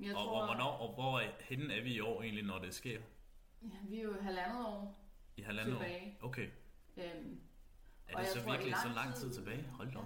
Jeg 0.00 0.16
og, 0.16 0.24
tror, 0.24 0.40
og, 0.40 0.46
hvornår, 0.46 0.70
og 0.70 0.94
hvor 0.94 1.20
henne 1.40 1.74
er 1.74 1.82
vi 1.82 1.94
i 1.94 2.00
år 2.00 2.22
egentlig, 2.22 2.44
når 2.44 2.58
det 2.58 2.74
sker? 2.74 3.00
ja, 3.62 3.76
vi 3.88 3.98
er 3.98 4.02
jo 4.02 4.20
halvandet 4.22 4.66
år 4.66 5.01
I 5.36 5.42
halvandet 5.42 5.74
år? 5.74 5.78
tilbage. 5.78 6.18
Okay. 6.22 6.48
Øhm, 6.96 7.40
Er 8.08 8.16
det 8.18 8.26
så 8.26 8.42
tror, 8.42 8.52
virkelig 8.52 8.74
så 8.82 8.88
lang 8.88 9.14
tid 9.14 9.34
tilbage? 9.34 9.62
Hold 9.70 9.92
da 9.92 9.98
op. 9.98 10.04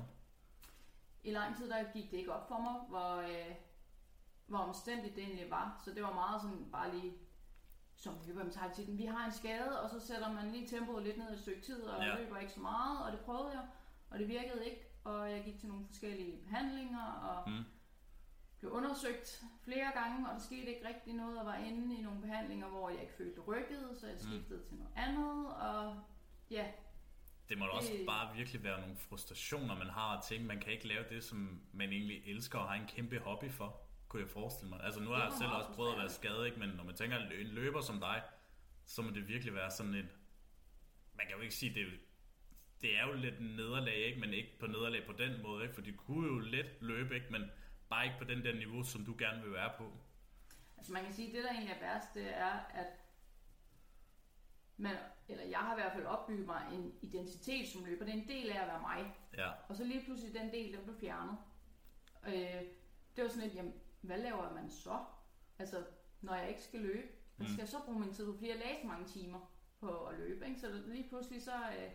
I 1.25 1.31
lang 1.31 1.57
tid 1.57 1.71
der 1.71 1.93
gik 1.93 2.11
det 2.11 2.17
ikke 2.17 2.33
op 2.33 2.49
for 2.49 2.59
mig, 2.61 2.75
hvor, 2.89 3.17
øh, 3.17 3.55
hvor 4.47 4.59
omstændigt 4.59 5.17
det 5.17 5.23
egentlig 5.25 5.51
var. 5.51 5.81
Så 5.85 5.91
det 5.95 6.03
var 6.03 6.13
meget 6.15 6.43
sådan 6.43 6.71
bare 6.73 6.95
lige, 6.97 7.13
som 7.97 8.15
løber 8.27 8.45
med 8.45 8.53
taktikken. 8.53 8.99
Vi 8.99 9.05
har 9.05 9.27
en 9.27 9.33
skade, 9.33 9.83
og 9.83 9.91
så 9.91 10.07
sætter 10.07 10.33
man 10.33 10.51
lige 10.53 10.69
tempoet 10.69 11.03
lidt 11.03 11.19
ned 11.19 11.31
i 11.31 11.33
et 11.33 11.41
stykke 11.41 11.63
tid, 11.63 11.83
og 11.83 12.03
ja. 12.05 12.15
løber 12.17 12.39
ikke 12.39 12.53
så 12.53 12.61
meget, 12.61 13.05
og 13.05 13.13
det 13.13 13.21
prøvede 13.21 13.51
jeg, 13.53 13.67
og 14.11 14.19
det 14.19 14.29
virkede 14.29 14.65
ikke. 14.65 14.83
Og 15.05 15.31
jeg 15.31 15.45
gik 15.45 15.59
til 15.59 15.69
nogle 15.69 15.87
forskellige 15.87 16.37
behandlinger, 16.43 17.03
og 17.05 17.51
Mm. 17.51 17.65
Blev 18.67 18.77
undersøgt 18.79 19.43
flere 19.65 19.91
gange, 19.95 20.29
og 20.29 20.35
der 20.35 20.41
skete 20.41 20.67
ikke 20.75 20.89
rigtig 20.89 21.13
noget, 21.15 21.39
og 21.41 21.47
var 21.47 21.57
inde 21.57 21.99
i 21.99 22.03
nogle 22.03 22.21
behandlinger, 22.21 22.69
hvor 22.69 22.91
jeg 22.91 23.01
ikke 23.01 23.13
følte 23.19 23.41
rykket, 23.41 23.97
så 24.01 24.07
jeg 24.07 24.15
Mm. 24.23 24.27
skiftede 24.29 24.63
til 24.69 24.75
noget 24.77 24.93
andet, 24.97 25.47
og 25.57 26.03
ja, 26.51 26.67
Det 27.49 27.59
må 27.59 27.65
da 27.65 27.71
også 27.71 27.93
Det- 27.93 28.07
bare 28.07 28.37
virkelig 28.37 28.65
være 28.65 28.81
nogle 28.81 28.97
frustrationer, 28.97 29.75
man 29.79 29.87
har 29.91 30.17
at 30.19 30.25
tænke, 30.25 30.47
man 30.47 30.61
kan 30.61 30.73
ikke 30.73 30.89
lave 30.89 31.05
det, 31.09 31.25
som 31.25 31.61
man 31.73 31.93
egentlig 31.93 32.23
elsker 32.27 32.59
og 32.59 32.69
har 32.69 32.75
en 32.75 32.87
kæmpe 32.87 33.19
hobby 33.19 33.51
for, 33.51 33.81
kunne 34.09 34.23
jeg 34.23 34.31
forestille 34.31 34.71
mig. 34.71 34.81
Altså 34.85 35.01
nu 35.01 35.11
har 35.11 35.23
jeg 35.25 35.33
selv 35.33 35.51
også 35.51 35.71
prøvet 35.75 35.93
at 35.93 35.99
være 35.99 36.11
skadet, 36.11 36.47
ikke? 36.47 36.59
men 36.59 36.69
når 36.69 36.85
man 36.85 36.95
tænker 36.95 37.17
en 37.19 37.47
løber 37.47 37.81
som 37.81 38.01
dig, 38.01 38.23
så 38.87 39.03
må 39.03 39.11
det 39.11 39.29
virkelig 39.29 39.55
være 39.55 39.71
sådan 39.71 39.95
en... 39.95 40.09
Man 41.15 41.27
kan 41.27 41.37
jo 41.37 41.43
ikke 41.43 41.55
sige, 41.55 41.75
det 41.75 41.83
er 41.83 41.87
jo, 41.87 41.91
det 42.81 42.99
er 42.99 43.07
jo 43.07 43.13
lidt 43.13 43.41
nederlag, 43.41 43.95
ikke? 43.97 44.21
men 44.21 44.33
ikke 44.33 44.59
på 44.61 44.67
nederlag 44.67 45.07
på 45.07 45.13
den 45.13 45.43
måde, 45.43 45.63
ikke? 45.63 45.75
for 45.75 45.83
du 45.83 45.91
kunne 45.97 46.27
jo 46.33 46.39
let 46.39 46.67
løbe, 46.81 47.15
ikke? 47.15 47.27
men 47.31 47.51
bare 47.89 48.05
ikke 48.05 48.19
på 48.19 48.25
den 48.25 48.45
der 48.45 48.55
niveau, 48.55 48.83
som 48.83 49.05
du 49.05 49.15
gerne 49.19 49.43
vil 49.43 49.53
være 49.53 49.73
på. 49.79 49.93
Altså 50.77 50.93
man 50.93 51.05
kan 51.05 51.13
sige, 51.15 51.29
at 51.29 51.35
det 51.35 51.45
der 51.45 51.51
egentlig 51.51 51.73
er 51.75 51.81
værst, 51.81 52.15
det 52.15 52.37
er, 52.37 52.53
at 52.75 52.87
man, 54.77 54.97
eller 55.29 55.45
jeg 55.45 55.59
har 55.59 55.73
i 55.77 55.81
hvert 55.81 55.93
fald 55.93 56.05
opbygget 56.07 56.47
mig 56.47 56.69
en 56.73 56.95
identitet 57.03 57.69
som 57.69 57.85
løber. 57.85 58.05
Det 58.05 58.15
er 58.15 58.19
en 58.23 58.29
del 58.29 58.51
af 58.51 58.61
at 58.63 58.69
være 58.69 58.81
mig. 58.81 59.15
Ja, 59.37 59.51
Og 59.69 59.77
så 59.77 59.85
lige 59.85 60.05
pludselig 60.05 60.35
den 60.35 60.51
del, 60.53 60.73
den 60.73 60.85
blev 60.85 60.97
fjernet. 61.01 61.37
Øh, 62.27 62.63
det 63.17 63.25
var 63.25 63.29
sådan 63.29 63.43
lidt, 63.43 63.55
jamen, 63.55 63.75
hvad 64.01 64.19
laver 64.19 64.55
man 64.55 64.71
så? 64.71 65.05
Altså, 65.59 65.85
når 66.21 66.35
jeg 66.35 66.49
ikke 66.49 66.63
skal 66.63 66.81
løbe, 66.81 67.09
hvad 67.37 67.47
Mm. 67.47 67.53
skal 67.53 67.63
jeg 67.63 67.69
så 67.69 67.77
bruge 67.85 68.01
min 68.01 68.13
tid 68.15 68.27
på? 68.27 68.33
Fordi 68.33 68.49
jeg 68.49 68.57
læste 68.57 68.87
mange 68.87 69.07
timer 69.07 69.53
på 69.81 70.05
at 70.05 70.19
løbe, 70.19 70.47
ikke? 70.47 70.61
Så 70.61 70.83
lige 70.87 71.09
pludselig 71.09 71.43
så, 71.43 71.55
øh, 71.79 71.91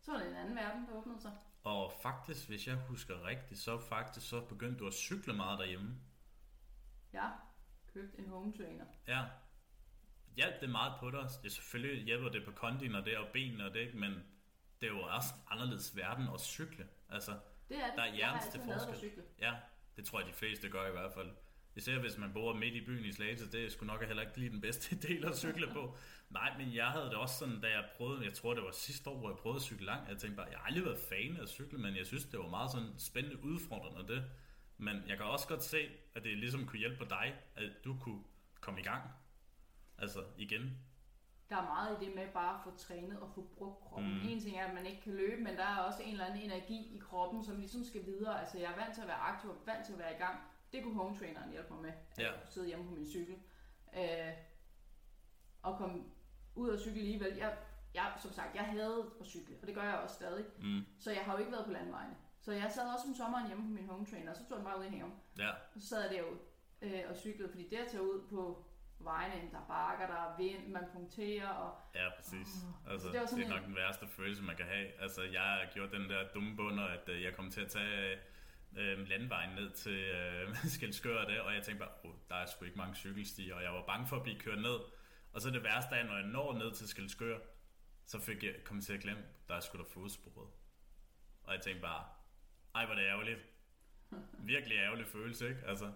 så 0.00 0.10
var 0.12 0.18
det 0.18 0.28
en 0.28 0.36
anden 0.36 0.56
verden, 0.56 0.86
der 0.86 0.92
åbnede 0.96 1.20
sig. 1.20 1.32
Og 1.64 1.92
faktisk, 2.02 2.48
hvis 2.48 2.66
jeg 2.66 2.74
husker 2.76 3.26
rigtigt, 3.26 3.60
så 3.60 3.78
faktisk 3.78 4.28
så 4.28 4.40
begyndte 4.40 4.78
du 4.78 4.86
at 4.86 4.94
cykle 4.94 5.32
meget 5.32 5.58
derhjemme. 5.58 5.96
Jeg 7.12 7.32
købte 7.92 8.18
en 8.18 8.28
home 8.28 8.52
trainer. 8.52 8.84
Ja. 9.08 9.24
Hjalp 10.36 10.60
det 10.60 10.70
meget 10.70 10.92
på 11.00 11.10
dig? 11.10 11.28
Det 11.42 11.52
selvfølgelig 11.52 12.04
hjælper 12.04 12.28
det 12.28 12.44
på 12.44 12.50
kondien 12.50 12.94
og 12.94 13.04
det 13.04 13.18
og 13.18 13.26
benene 13.32 13.64
og 13.64 13.74
det, 13.74 13.80
ikke? 13.80 13.96
men 13.98 14.12
det 14.80 14.86
er 14.86 14.92
jo 14.92 15.00
også 15.02 15.28
anderledes 15.50 15.96
verden 15.96 16.28
at 16.34 16.40
cykle. 16.40 16.88
Altså, 17.08 17.38
Det 17.68 17.76
er 17.76 17.86
det. 17.86 17.94
Der 17.96 18.02
er 18.02 18.14
jeg 18.14 18.28
har 18.28 18.40
altid 18.40 18.58
lavet 18.58 18.72
at 18.72 18.80
forskel. 18.80 19.10
cykle. 19.10 19.24
ja, 19.38 19.54
det 19.96 20.04
tror 20.06 20.20
jeg 20.20 20.28
de 20.28 20.32
fleste 20.32 20.68
gør 20.68 20.86
i 20.88 20.90
hvert 20.90 21.12
fald. 21.14 21.30
Især 21.76 21.98
hvis 21.98 22.18
man 22.18 22.32
bor 22.32 22.54
midt 22.54 22.74
i 22.74 22.86
byen 22.86 23.04
i 23.04 23.12
Slagelse, 23.12 23.52
det 23.52 23.72
sgu 23.72 23.86
nok 23.86 24.06
heller 24.06 24.22
ikke 24.22 24.38
lige 24.38 24.50
den 24.50 24.60
bedste 24.60 24.96
del 25.08 25.24
at 25.24 25.36
cykle 25.36 25.66
på. 25.72 25.96
Nej, 26.30 26.58
men 26.58 26.74
jeg 26.74 26.86
havde 26.86 27.04
det 27.04 27.14
også 27.14 27.38
sådan, 27.38 27.60
da 27.60 27.68
jeg 27.68 27.84
prøvede, 27.96 28.24
jeg 28.24 28.34
tror 28.34 28.54
det 28.54 28.62
var 28.62 28.70
sidste 28.72 29.10
år, 29.10 29.18
hvor 29.18 29.30
jeg 29.30 29.38
prøvede 29.38 29.56
at 29.56 29.62
cykle 29.62 29.86
langt, 29.86 30.08
jeg 30.08 30.18
tænkte 30.18 30.36
bare, 30.36 30.46
jeg 30.50 30.58
har 30.58 30.66
aldrig 30.66 30.84
været 30.84 30.98
fan 30.98 31.36
af 31.36 31.42
at 31.42 31.48
cykle, 31.48 31.78
men 31.78 31.96
jeg 31.96 32.06
synes, 32.06 32.24
det 32.24 32.38
var 32.38 32.48
meget 32.48 32.70
sådan 32.70 32.94
spændende 32.98 33.44
udfordrende 33.44 34.14
det. 34.14 34.24
Men 34.78 35.02
jeg 35.08 35.16
kan 35.16 35.26
også 35.26 35.48
godt 35.48 35.64
se, 35.64 35.88
at 36.14 36.24
det 36.24 36.38
ligesom 36.38 36.66
kunne 36.66 36.78
hjælpe 36.78 36.98
på 36.98 37.04
dig, 37.04 37.34
at 37.56 37.72
du 37.84 37.96
kunne 38.00 38.22
komme 38.60 38.80
i 38.80 38.82
gang. 38.82 39.02
Altså 39.98 40.24
igen. 40.38 40.78
Der 41.48 41.56
er 41.56 41.62
meget 41.62 42.02
i 42.02 42.04
det 42.04 42.14
med 42.14 42.28
bare 42.28 42.54
at 42.54 42.60
få 42.64 42.70
trænet 42.78 43.20
og 43.20 43.30
få 43.34 43.42
brugt 43.56 43.80
kroppen. 43.80 44.14
Mm. 44.22 44.28
En 44.28 44.40
ting 44.40 44.56
er, 44.56 44.66
at 44.66 44.74
man 44.74 44.86
ikke 44.86 45.02
kan 45.02 45.14
løbe, 45.14 45.42
men 45.42 45.56
der 45.56 45.64
er 45.64 45.78
også 45.78 46.02
en 46.02 46.12
eller 46.12 46.24
anden 46.24 46.40
energi 46.40 46.96
i 46.96 46.98
kroppen, 46.98 47.44
som 47.44 47.58
ligesom 47.58 47.84
skal 47.84 48.06
videre. 48.06 48.40
Altså, 48.40 48.58
jeg 48.58 48.72
er 48.72 48.76
vant 48.76 48.94
til 48.94 49.02
at 49.02 49.08
være 49.08 49.16
aktiv 49.16 49.50
og 49.50 49.56
vant 49.66 49.86
til 49.86 49.92
at 49.92 49.98
være 49.98 50.14
i 50.14 50.18
gang. 50.18 50.38
Det 50.74 50.82
kunne 50.82 50.94
home 50.94 51.18
traineren 51.18 51.50
hjælpe 51.50 51.72
mig 51.72 51.82
med. 51.82 51.90
At 51.90 52.18
Ja. 52.18 52.30
jeg 52.30 52.40
sidde 52.50 52.66
hjemme 52.66 52.84
på 52.84 52.90
min 52.94 53.06
cykel. 53.10 53.34
Øh, 53.96 54.32
og 55.62 55.78
komme 55.78 56.02
ud 56.54 56.68
og 56.68 56.78
cykle 56.80 56.98
alligevel. 57.00 57.36
Jeg, 57.36 57.56
jeg, 57.94 58.12
som 58.22 58.32
sagt, 58.32 58.54
jeg 58.54 58.64
havde 58.64 59.06
at 59.20 59.26
cykle, 59.26 59.56
og 59.62 59.66
det 59.66 59.74
gør 59.74 59.82
jeg 59.82 59.94
også 59.94 60.14
stadig. 60.14 60.44
Mm. 60.58 60.80
Så 61.00 61.10
jeg 61.12 61.22
har 61.24 61.32
jo 61.32 61.38
ikke 61.38 61.52
været 61.52 61.64
på 61.66 61.72
landvejene. 61.72 62.16
Så 62.40 62.52
jeg 62.52 62.70
sad 62.74 62.92
også 62.94 63.06
om 63.08 63.14
sommeren 63.14 63.46
hjemme 63.46 63.64
på 63.64 63.70
min 63.70 63.88
home 63.88 64.06
trainer, 64.06 64.30
og 64.30 64.36
så 64.36 64.48
tog 64.48 64.56
den 64.56 64.64
bare 64.64 64.78
ud 64.80 64.84
i 64.84 64.88
haven. 64.88 65.12
Ja, 65.38 65.50
Og 65.50 65.80
så 65.80 65.88
sad 65.88 66.00
jeg 66.02 66.10
derude 66.10 66.38
øh, 66.82 67.02
og 67.10 67.16
cyklede, 67.16 67.48
fordi 67.48 67.68
det 67.68 67.76
at 67.76 67.88
tage 67.90 68.02
ud 68.02 68.20
på 68.30 68.64
vejene, 68.98 69.50
der 69.52 69.58
er 69.58 69.66
bakker, 69.68 70.06
der 70.06 70.14
er 70.14 70.36
vind, 70.36 70.66
man 70.68 70.84
punkterer, 70.92 71.48
og 71.48 71.74
ja, 71.94 72.08
præcis. 72.16 72.48
Altså, 72.90 73.06
det 73.06 73.12
det, 73.12 73.20
var 73.20 73.26
sådan 73.26 73.44
det 73.44 73.50
er 73.50 73.54
en- 73.54 73.60
nok 73.60 73.66
den 73.66 73.76
værste 73.76 74.06
følelse, 74.08 74.42
man 74.42 74.56
kan 74.56 74.66
have. 74.66 74.86
Altså, 75.02 75.22
jeg 75.22 75.40
har 75.42 75.70
gjort 75.74 75.92
den 75.92 76.08
der 76.10 76.28
dumme 76.34 76.56
bunder, 76.56 76.84
at 76.84 77.08
øh, 77.08 77.22
jeg 77.22 77.34
kom 77.36 77.50
til 77.50 77.60
at 77.60 77.68
tage 77.70 78.18
øh, 78.76 79.08
landvejen 79.08 79.54
ned 79.54 79.70
til 79.70 79.98
øh, 79.98 80.56
Skelskør 80.76 81.16
og 81.16 81.26
det, 81.30 81.40
og 81.40 81.54
jeg 81.54 81.62
tænkte 81.62 81.84
bare, 81.84 81.94
oh, 82.04 82.14
der 82.28 82.34
er 82.34 82.46
sgu 82.46 82.64
ikke 82.64 82.78
mange 82.78 82.94
cykelstier, 82.94 83.54
og 83.54 83.62
jeg 83.62 83.72
var 83.72 83.86
bange 83.86 84.06
for 84.06 84.16
at 84.16 84.22
blive 84.22 84.40
kørt 84.40 84.58
ned. 84.58 84.78
Og 85.32 85.40
så 85.40 85.50
det 85.50 85.62
værste 85.62 85.94
er, 85.94 86.04
når 86.04 86.16
jeg 86.16 86.26
når 86.26 86.58
ned 86.58 86.74
til 86.74 86.88
Skelskør, 86.88 87.38
så 88.06 88.20
fik 88.20 88.44
jeg 88.44 88.54
kom 88.64 88.80
til 88.80 88.92
at 88.92 89.00
glemme, 89.00 89.22
der 89.48 89.54
er 89.54 89.60
sgu 89.60 89.78
da 89.78 89.82
fodsporet. 89.82 90.50
Og 91.44 91.54
jeg 91.54 91.60
tænkte 91.62 91.82
bare, 91.82 92.04
ej, 92.74 92.84
hvor 92.84 92.94
er 92.94 92.98
det 92.98 93.06
ærgerligt. 93.06 93.40
Virkelig 94.38 94.76
ærgerlig 94.76 95.06
følelse, 95.06 95.48
ikke? 95.48 95.60
Altså, 95.66 95.92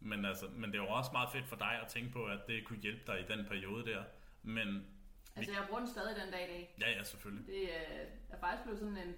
men, 0.00 0.24
altså, 0.24 0.48
men 0.48 0.72
det 0.72 0.78
er 0.78 0.82
jo 0.82 0.88
også 0.88 1.10
meget 1.12 1.28
fedt 1.32 1.46
for 1.46 1.56
dig 1.56 1.80
at 1.82 1.88
tænke 1.88 2.12
på, 2.12 2.24
at 2.24 2.40
det 2.48 2.64
kunne 2.64 2.78
hjælpe 2.78 3.02
dig 3.06 3.20
i 3.20 3.24
den 3.36 3.46
periode 3.46 3.90
der. 3.90 4.04
Men 4.42 4.86
altså 5.36 5.52
jeg 5.52 5.64
bruger 5.66 5.80
den 5.80 5.88
stadig 5.88 6.16
den 6.16 6.32
dag 6.32 6.44
i 6.48 6.52
dag. 6.52 6.74
ja, 6.80 6.90
ja, 6.90 7.02
selvfølgelig. 7.02 7.46
Det 7.46 7.62
øh, 7.62 8.06
er 8.30 8.38
faktisk 8.40 8.62
blevet 8.62 8.78
sådan 8.78 8.96
en, 8.96 9.14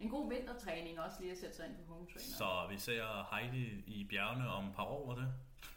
en 0.00 0.08
god 0.10 0.28
vintertræning 0.28 1.00
også 1.00 1.16
lige 1.20 1.32
at 1.32 1.38
sætte 1.38 1.56
sig 1.56 1.66
ind 1.66 1.76
på 1.76 1.92
home 1.92 2.06
trainer. 2.06 2.36
Så 2.38 2.66
vi 2.70 2.78
ser 2.78 3.34
Heidi 3.34 3.64
i 3.86 4.06
bjergene 4.10 4.48
om 4.48 4.66
et 4.68 4.74
par 4.74 4.84
år, 4.84 5.14
det? 5.14 5.28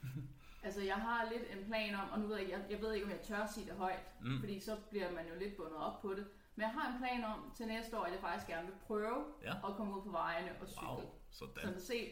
Altså 0.64 0.82
jeg 0.82 0.96
har 0.96 1.30
lidt 1.32 1.60
en 1.60 1.66
plan 1.66 1.96
om, 1.96 2.10
og 2.12 2.20
nu 2.20 2.28
ved 2.28 2.38
jeg, 2.38 2.50
jeg, 2.50 2.62
jeg 2.70 2.82
ved 2.82 2.94
ikke 2.94 3.06
om 3.06 3.12
jeg 3.12 3.22
tør 3.22 3.46
sige 3.54 3.66
det 3.70 3.76
højt, 3.76 4.16
Mm. 4.22 4.40
fordi 4.40 4.60
så 4.60 4.78
bliver 4.90 5.12
man 5.12 5.28
jo 5.28 5.40
lidt 5.40 5.56
bundet 5.58 5.76
op 5.78 6.02
på 6.02 6.14
det. 6.14 6.28
Men 6.56 6.62
jeg 6.64 6.72
har 6.72 6.94
en 6.94 6.98
plan 7.00 7.24
om 7.24 7.52
til 7.58 7.66
næste 7.68 7.98
år, 8.00 8.04
at 8.04 8.12
jeg 8.12 8.20
faktisk 8.22 8.48
gerne 8.48 8.68
vil 8.68 8.76
prøve 8.88 9.26
Ja. 9.44 9.52
at 9.68 9.76
komme 9.78 9.98
ud 9.98 10.02
på 10.04 10.10
vejene 10.12 10.52
og 10.62 10.68
cykle. 10.68 10.88
Wow, 10.88 11.02
sådan. 11.32 11.54
Sådan 11.62 11.76
at 11.76 11.82
se, 11.82 12.10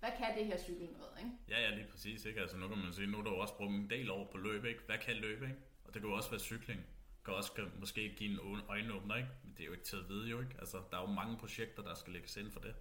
hvad 0.00 0.10
kan 0.18 0.38
det 0.38 0.46
her 0.46 0.58
cykel 0.58 0.88
noget, 0.98 1.12
ikke? 1.18 1.30
Ja, 1.48 1.60
ja, 1.60 1.74
lige 1.74 1.86
præcis. 1.90 2.24
Ikke? 2.24 2.40
Altså, 2.40 2.56
nu 2.56 2.68
kan 2.68 2.78
man 2.78 2.92
sige, 2.92 3.06
nu 3.06 3.18
er 3.18 3.22
jo 3.30 3.38
også 3.38 3.56
brugt 3.56 3.70
en 3.70 3.90
del 3.90 4.10
over 4.10 4.26
på 4.32 4.38
løb. 4.38 4.64
Ikke? 4.64 4.80
Hvad 4.86 4.98
kan 4.98 5.16
løb? 5.16 5.42
Ikke? 5.42 5.56
Og 5.84 5.94
det 5.94 6.02
kan 6.02 6.10
jo 6.10 6.16
også 6.16 6.30
være 6.30 6.40
cykling. 6.40 6.80
Kan 7.24 7.34
også 7.34 7.52
kan 7.52 7.72
måske 7.80 8.14
give 8.18 8.30
en 8.30 8.60
øjenåbner, 8.68 9.16
ikke? 9.16 9.28
Men 9.44 9.52
det 9.52 9.60
er 9.60 9.66
jo 9.66 9.72
ikke 9.72 9.84
til 9.84 9.96
at 9.96 10.08
vide, 10.08 10.28
jo 10.28 10.40
ikke? 10.40 10.54
Altså, 10.58 10.82
der 10.90 10.96
er 10.96 11.00
jo 11.00 11.06
mange 11.06 11.36
projekter, 11.36 11.82
der 11.82 11.94
skal 11.94 12.12
lægges 12.12 12.36
ind 12.36 12.50
for 12.50 12.60
det. 12.60 12.74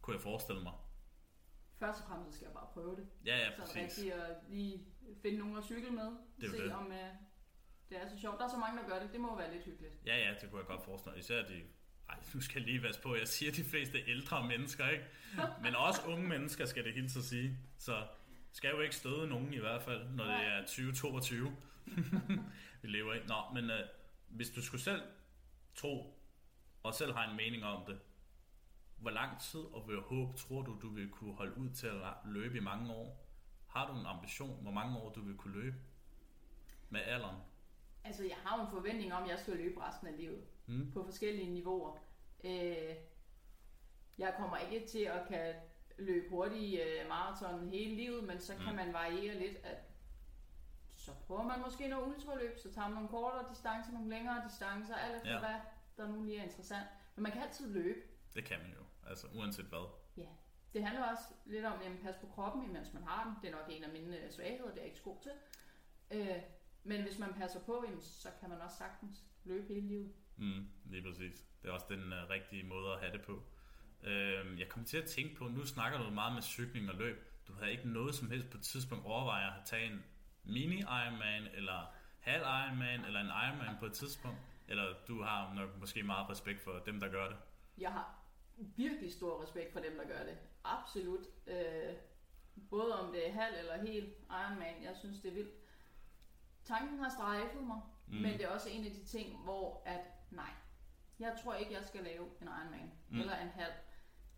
Kunne 0.00 0.14
jeg 0.14 0.22
forestille 0.22 0.62
mig. 0.62 0.72
Først 1.78 2.00
og 2.00 2.08
fremmest 2.08 2.30
så 2.30 2.36
skal 2.36 2.46
jeg 2.46 2.54
bare 2.54 2.68
prøve 2.72 2.96
det. 2.96 3.06
Ja, 3.26 3.38
ja, 3.38 3.50
så 3.50 3.60
præcis. 3.60 3.76
rigtig 3.76 4.12
at 4.12 4.36
lige 4.48 4.86
finde 5.22 5.38
nogen 5.38 5.56
at 5.56 5.64
cykle 5.64 5.90
med. 5.90 6.10
Det 6.40 6.50
se 6.50 6.62
det. 6.62 6.72
om 6.72 6.86
uh, 6.86 6.92
det 7.88 8.02
er 8.02 8.08
så 8.08 8.20
sjovt. 8.20 8.38
Der 8.38 8.44
er 8.44 8.48
så 8.48 8.56
mange, 8.56 8.82
der 8.82 8.88
gør 8.88 8.98
det. 9.02 9.12
Det 9.12 9.20
må 9.20 9.36
være 9.36 9.52
lidt 9.52 9.64
hyggeligt. 9.64 9.94
Ja, 10.06 10.16
ja, 10.16 10.34
det 10.40 10.50
kunne 10.50 10.58
jeg 10.58 10.66
godt 10.66 10.84
forestille 10.84 11.12
mig. 11.12 11.18
Især 11.20 11.42
de... 11.42 11.62
Ej, 12.08 12.16
nu 12.34 12.40
skal 12.40 12.60
jeg 12.62 12.70
lige 12.70 12.80
passe 12.80 13.00
på. 13.00 13.14
Jeg 13.14 13.28
siger 13.28 13.52
de 13.52 13.64
fleste 13.64 13.98
ældre 14.06 14.46
mennesker, 14.46 14.88
ikke? 14.88 15.04
Men 15.64 15.74
også 15.74 16.00
unge 16.06 16.28
mennesker, 16.28 16.64
skal 16.64 16.84
det 16.84 16.94
helt 16.94 17.10
så 17.10 17.28
sige. 17.28 17.58
Så 17.78 18.06
skal 18.56 18.70
jo 18.70 18.80
ikke 18.80 18.96
støde 18.96 19.28
nogen 19.28 19.54
i 19.54 19.58
hvert 19.58 19.82
fald, 19.82 20.08
når 20.08 20.24
det 20.24 20.32
Nej. 20.32 20.44
er 20.44 20.60
2022. 20.60 21.56
vi 22.82 22.88
lever 22.88 23.14
i. 23.14 23.18
Nå, 23.26 23.34
men 23.54 23.70
øh, 23.70 23.80
hvis 24.28 24.50
du 24.50 24.62
skulle 24.62 24.80
selv 24.80 25.02
tro, 25.74 26.20
og 26.82 26.94
selv 26.94 27.12
har 27.12 27.30
en 27.30 27.36
mening 27.36 27.64
om 27.64 27.84
det, 27.86 27.98
hvor 28.96 29.10
lang 29.10 29.40
tid 29.40 29.60
og 29.60 29.80
hvor 29.82 30.00
håb 30.00 30.36
tror 30.36 30.62
du, 30.62 30.78
du 30.82 30.88
vil 30.88 31.10
kunne 31.10 31.34
holde 31.34 31.58
ud 31.58 31.70
til 31.70 31.86
at 31.86 32.14
løbe 32.24 32.56
i 32.56 32.60
mange 32.60 32.94
år? 32.94 33.26
Har 33.66 33.92
du 33.92 34.00
en 34.00 34.06
ambition, 34.06 34.62
hvor 34.62 34.72
mange 34.72 34.98
år 34.98 35.12
du 35.12 35.20
vil 35.20 35.36
kunne 35.36 35.62
løbe 35.62 35.76
med 36.90 37.00
alderen? 37.00 37.40
Altså, 38.04 38.24
jeg 38.24 38.36
har 38.44 38.58
jo 38.58 38.64
en 38.64 38.70
forventning 38.70 39.14
om, 39.14 39.22
at 39.22 39.30
jeg 39.30 39.38
skal 39.38 39.56
løbe 39.56 39.80
resten 39.80 40.06
af 40.06 40.16
livet. 40.16 40.44
Mm. 40.66 40.90
På 40.92 41.04
forskellige 41.04 41.50
niveauer. 41.50 41.98
Øh, 42.44 42.94
jeg 44.18 44.34
kommer 44.38 44.56
ikke 44.56 44.86
til 44.86 45.02
at 45.02 45.28
kan 45.28 45.54
løbe 45.98 46.28
hurtigt 46.28 46.80
øh, 46.82 47.08
maraton 47.08 47.68
hele 47.68 47.94
livet, 47.94 48.24
men 48.24 48.40
så 48.40 48.54
kan 48.56 48.68
Mm. 48.70 48.74
man 48.76 48.92
variere 48.92 49.34
lidt, 49.38 49.56
at 49.64 49.76
så 50.96 51.10
prøver 51.26 51.42
man 51.42 51.60
måske 51.60 51.88
noget 51.88 52.06
ultraløb, 52.14 52.58
så 52.58 52.72
tager 52.72 52.88
man 52.88 52.94
nogle 52.94 53.08
kortere 53.08 53.46
distancer, 53.50 53.92
nogle 53.92 54.08
længere 54.10 54.42
distancer, 54.48 54.94
alt 54.94 55.16
efter 55.16 55.32
Ja. 55.32 55.38
hvad 55.38 55.54
der 55.96 56.08
nu 56.12 56.24
lige 56.24 56.38
er 56.38 56.42
interessant. 56.44 56.86
Men 57.14 57.22
man 57.22 57.32
kan 57.32 57.42
altid 57.42 57.72
løbe. 57.72 58.00
Det 58.34 58.44
kan 58.44 58.58
man 58.62 58.70
jo, 58.70 59.08
altså 59.10 59.26
uanset 59.34 59.64
hvad. 59.66 59.88
Ja. 60.16 60.28
Det 60.72 60.84
handler 60.84 61.04
også 61.10 61.24
lidt 61.46 61.64
om 61.64 61.72
at 61.72 61.98
passe 62.02 62.20
på 62.20 62.26
kroppen, 62.26 62.64
imens 62.70 62.92
man 62.92 63.02
har 63.02 63.24
den. 63.24 63.32
Det 63.42 63.48
er 63.54 63.58
nok 63.58 63.66
en 63.70 63.84
af 63.84 63.90
mine 63.92 64.18
øh, 64.24 64.30
svagheder, 64.30 64.68
det 64.70 64.78
er 64.78 64.82
jeg 64.82 64.86
ikke 64.86 65.02
god 65.02 65.16
til. 65.22 65.32
Øh, 66.10 66.36
men 66.84 67.02
hvis 67.02 67.18
man 67.18 67.34
passer 67.34 67.60
på, 67.60 67.84
jamen, 67.86 68.02
så 68.02 68.28
kan 68.40 68.48
man 68.50 68.60
også 68.60 68.76
sagtens 68.76 69.24
løbe 69.44 69.74
hele 69.74 69.86
livet. 69.88 70.12
Mm, 70.36 70.68
lige 70.84 71.02
præcis. 71.02 71.44
Det 71.62 71.68
er 71.68 71.72
også 71.72 71.86
den 71.90 72.00
uh, 72.12 72.30
rigtige 72.30 72.62
måde 72.64 72.92
at 72.92 73.00
have 73.00 73.12
det 73.12 73.22
på. 73.22 73.42
Uh, 74.06 74.60
jeg 74.60 74.68
kom 74.68 74.84
til 74.84 74.96
at 74.96 75.04
tænke 75.04 75.34
på, 75.36 75.44
nu 75.48 75.66
snakker 75.66 75.98
du 75.98 76.10
meget 76.10 76.34
med 76.34 76.42
cykling 76.42 76.90
og 76.90 76.96
løb. 76.96 77.16
Du 77.48 77.52
havde 77.52 77.72
ikke 77.72 77.88
noget 77.88 78.14
som 78.14 78.30
helst 78.30 78.50
på 78.50 78.56
et 78.58 78.62
tidspunkt 78.64 79.04
overvejet 79.06 79.52
at 79.60 79.64
tage 79.64 79.86
en 79.92 80.04
mini 80.44 80.80
Ironman, 80.80 81.42
eller 81.54 81.94
halv 82.20 82.42
Ironman, 82.42 83.04
eller 83.04 83.20
en 83.20 83.26
Ironman 83.26 83.76
på 83.80 83.86
et 83.86 83.92
tidspunkt? 83.92 84.38
Eller 84.68 84.94
du 85.08 85.22
har 85.22 85.54
nok 85.54 85.80
måske 85.80 86.02
meget 86.02 86.30
respekt 86.30 86.60
for 86.60 86.78
dem, 86.86 87.00
der 87.00 87.08
gør 87.08 87.28
det? 87.28 87.36
Jeg 87.78 87.92
har 87.92 88.18
virkelig 88.56 89.12
stor 89.12 89.42
respekt 89.42 89.72
for 89.72 89.80
dem, 89.80 89.96
der 89.96 90.06
gør 90.06 90.24
det. 90.24 90.38
Absolut. 90.64 91.26
Øh, 91.46 91.94
både 92.70 93.00
om 93.00 93.12
det 93.12 93.28
er 93.28 93.32
halv 93.32 93.54
eller 93.58 93.86
helt 93.86 94.14
Ironman. 94.30 94.82
Jeg 94.82 94.96
synes, 94.96 95.18
det 95.20 95.28
er 95.28 95.34
vildt. 95.34 95.54
Tanken 96.64 96.98
har 96.98 97.08
strejfet 97.08 97.62
mig, 97.62 97.80
Mm. 98.08 98.14
men 98.14 98.32
det 98.32 98.44
er 98.44 98.48
også 98.48 98.68
en 98.70 98.84
af 98.84 98.90
de 98.90 99.04
ting, 99.04 99.36
hvor 99.44 99.82
at 99.86 100.00
nej, 100.30 100.50
jeg 101.18 101.38
tror 101.44 101.54
ikke, 101.54 101.72
jeg 101.72 101.84
skal 101.84 102.04
lave 102.04 102.26
en 102.40 102.48
Ironman 102.48 102.92
mm. 103.08 103.20
eller 103.20 103.36
en 103.36 103.48
halv. 103.48 103.72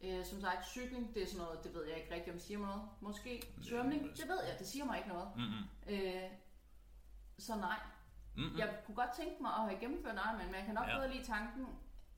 Øh, 0.05 0.25
som 0.25 0.41
sagt, 0.41 0.67
cykling, 0.69 1.15
det 1.15 1.23
er 1.23 1.27
sådan 1.27 1.43
noget, 1.45 1.65
det 1.65 1.75
ved 1.75 1.85
jeg 1.87 1.97
ikke 1.97 2.15
rigtigt, 2.15 2.33
om 2.33 2.39
det 2.39 2.47
siger 2.47 2.59
mig 2.59 2.69
noget. 2.69 2.89
Måske 3.01 3.43
svømning, 3.63 4.03
det 4.17 4.29
ved 4.29 4.41
jeg, 4.49 4.59
det 4.59 4.67
siger 4.67 4.85
mig 4.85 4.97
ikke 4.97 5.09
noget. 5.09 5.29
Mm-mm. 5.37 5.65
Øh, 5.95 6.31
så 7.39 7.57
nej, 7.57 7.79
Mm-mm. 8.37 8.59
jeg 8.59 8.77
kunne 8.87 8.95
godt 8.95 9.11
tænke 9.17 9.43
mig 9.43 9.53
at 9.59 9.61
have 9.69 9.81
gennemført 9.81 10.13
en 10.13 10.19
Ironman, 10.27 10.47
men 10.47 10.55
jeg 10.55 10.65
kan 10.65 10.75
nok 10.75 10.89
Ja. 10.89 10.97
bedre 10.99 11.13
lide 11.15 11.25
tanken, 11.27 11.67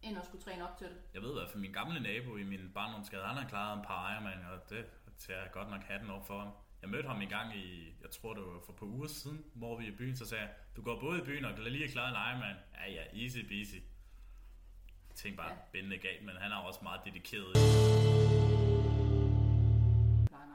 end 0.03 0.19
at 0.19 0.25
skulle 0.27 0.43
træne 0.45 0.69
op 0.71 0.77
til 0.79 0.87
det. 0.87 0.97
Jeg 1.15 1.23
ved 1.23 1.31
i 1.31 1.35
hvert 1.39 1.51
fald, 1.51 1.61
min 1.61 1.73
gamle 1.73 2.01
nabo 2.01 2.37
i 2.37 2.43
min 2.43 2.71
barndomsgade, 2.75 3.25
han 3.25 3.37
har 3.37 3.49
klaret 3.49 3.79
en 3.79 3.85
par 3.85 4.13
Ironman, 4.13 4.45
og 4.53 4.71
det 4.71 4.85
tager 5.19 5.41
jeg 5.43 5.51
godt 5.53 5.71
nok 5.71 5.83
hatten 5.83 6.11
over 6.11 6.25
for 6.25 6.39
ham. 6.39 6.51
Jeg 6.83 6.91
mødte 6.91 7.09
ham 7.09 7.23
en 7.23 7.29
gang 7.29 7.57
i, 7.57 7.95
jeg 8.03 8.11
tror 8.11 8.35
det 8.35 8.43
var 8.43 8.61
for 8.67 8.73
par 8.73 8.87
uger 8.87 9.07
siden, 9.09 9.45
hvor 9.55 9.79
vi 9.79 9.87
i 9.87 9.97
byen, 9.97 10.17
så 10.17 10.27
sagde 10.29 10.45
jeg, 10.45 10.53
du 10.77 10.83
går 10.83 11.01
både 11.01 11.19
i 11.21 11.25
byen 11.25 11.45
og 11.45 11.55
kan 11.55 11.65
lige 11.65 11.89
klare 11.89 12.09
en 12.09 12.15
Ironman. 12.31 12.57
Ja, 12.75 12.93
ja, 12.93 13.23
easy 13.23 13.39
peasy. 13.49 13.77
Jeg 15.11 15.17
tænkte 15.17 15.37
bare, 15.37 15.51
Ja. 15.53 15.57
bindende 15.73 15.99
galt, 15.99 16.25
men 16.25 16.37
han 16.37 16.53
er 16.53 16.57
også 16.57 16.81
meget 16.83 17.01
dedikeret. 17.05 17.57